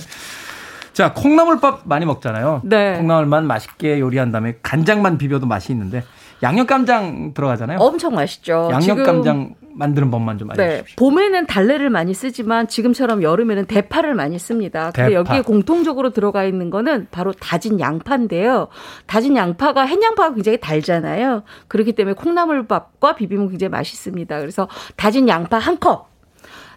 [0.93, 2.61] 자, 콩나물밥 많이 먹잖아요.
[2.63, 2.97] 네.
[2.97, 6.03] 콩나물만 맛있게 요리한 다음에 간장만 비벼도 맛이 있는데
[6.43, 7.79] 양념 깜장 들어가잖아요.
[7.79, 8.69] 엄청 맛있죠.
[8.71, 10.95] 양념 지금 깜장 만드는 법만 좀 네, 알려주십시오.
[10.97, 14.91] 봄에는 달래를 많이 쓰지만 지금처럼 여름에는 대파를 많이 씁니다.
[14.93, 15.13] 근데 대파.
[15.13, 18.67] 여기에 공통적으로 들어가 있는 거는 바로 다진 양파인데요.
[19.05, 21.43] 다진 양파가 햇양파가 굉장히 달잖아요.
[21.67, 24.39] 그렇기 때문에 콩나물밥과 비비면 굉장히 맛있습니다.
[24.39, 24.67] 그래서
[24.97, 26.09] 다진 양파 한 컵,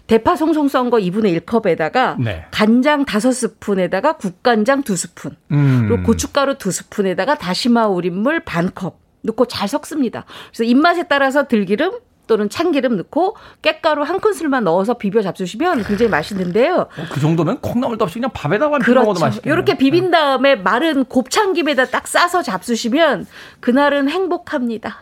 [0.07, 2.45] 대파 송송 썬 거 2분의 1컵에다가 네.
[2.51, 5.87] 간장 5스푼에다가 국간장 2스푼, 음.
[5.89, 10.25] 그리고 고춧가루 2스푼에다가 다시마 우린물 반 컵 넣고 잘 섞습니다.
[10.51, 11.93] 그래서 입맛에 따라서 들기름
[12.27, 16.83] 또는 참기름 넣고 깻가루 한 큰술만 넣어서 비벼 잡수시면 굉장히 맛있는데요.
[16.83, 19.25] 어, 그 정도면 콩나물도 없이 그냥 밥에다가 비벼 먹어도 그렇죠.
[19.27, 19.55] 맛있겠네요.
[19.55, 23.27] 이렇게 비빈 다음에 마른 곱창김에다 딱 싸서 잡수시면
[23.61, 24.99] 그날은 행복합니다.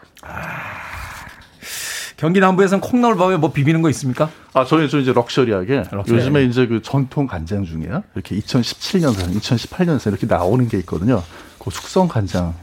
[2.17, 4.31] 경기 남부에서는 콩나물밥에 뭐 비비는 거 있습니까?
[4.53, 6.13] 아, 저희 좀 이제 럭셔리하게 럭셔리하게.
[6.13, 8.03] 요즘에 이제 그 전통 간장 중에요.
[8.15, 11.23] 이렇게 2017년생, 2018년생 이렇게 나오는 게 있거든요.
[11.59, 12.55] 그 숙성 간장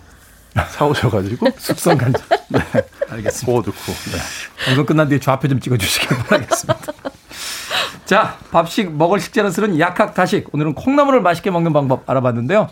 [0.66, 2.22] 사오셔가지고 숙성 간장.
[2.50, 2.60] 네,
[3.10, 3.46] 알겠습니다.
[3.46, 3.94] 그거 넣고.
[4.12, 4.18] 네.
[4.66, 6.94] 방송 끝난 뒤에 좌표 좀 찍어주시길 바라겠습니다.
[8.06, 10.54] 자, 밥식 먹을 식재는 쓰는 약학 다식.
[10.54, 12.70] 오늘은 콩나물을 맛있게 먹는 방법 알아봤는데요.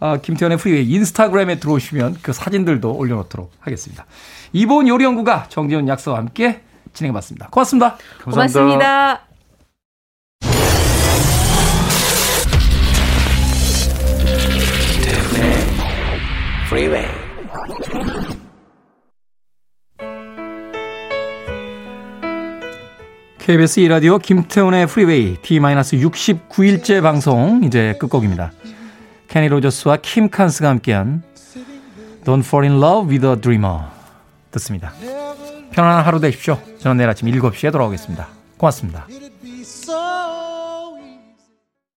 [0.00, 4.06] 아, 김태현의 프리웨이 인스타그램에 들어오시면 그 사진들도 올려놓도록 하겠습니다.
[4.52, 6.62] 이본 요리연구가 정지훈 약사와 함께
[6.92, 7.48] 진행해봤습니다.
[7.48, 7.98] 고맙습니다.
[8.24, 9.22] 고맙습니다.
[16.68, 17.17] Freeway.
[23.48, 28.52] KBS 2라디오 김태훈의 프리웨이 D-69일째 방송 이제 끝곡입니다.
[29.26, 31.22] 케니 로저스와 킴 칸스가 함께한
[32.26, 33.84] Don't Fall in Love with a Dreamer
[34.50, 34.92] 듣습니다.
[35.70, 36.58] 편안한 하루 되십시오.
[36.78, 38.28] 저는 내일 아침 7시에 돌아오겠습니다.
[38.58, 39.06] 고맙습니다.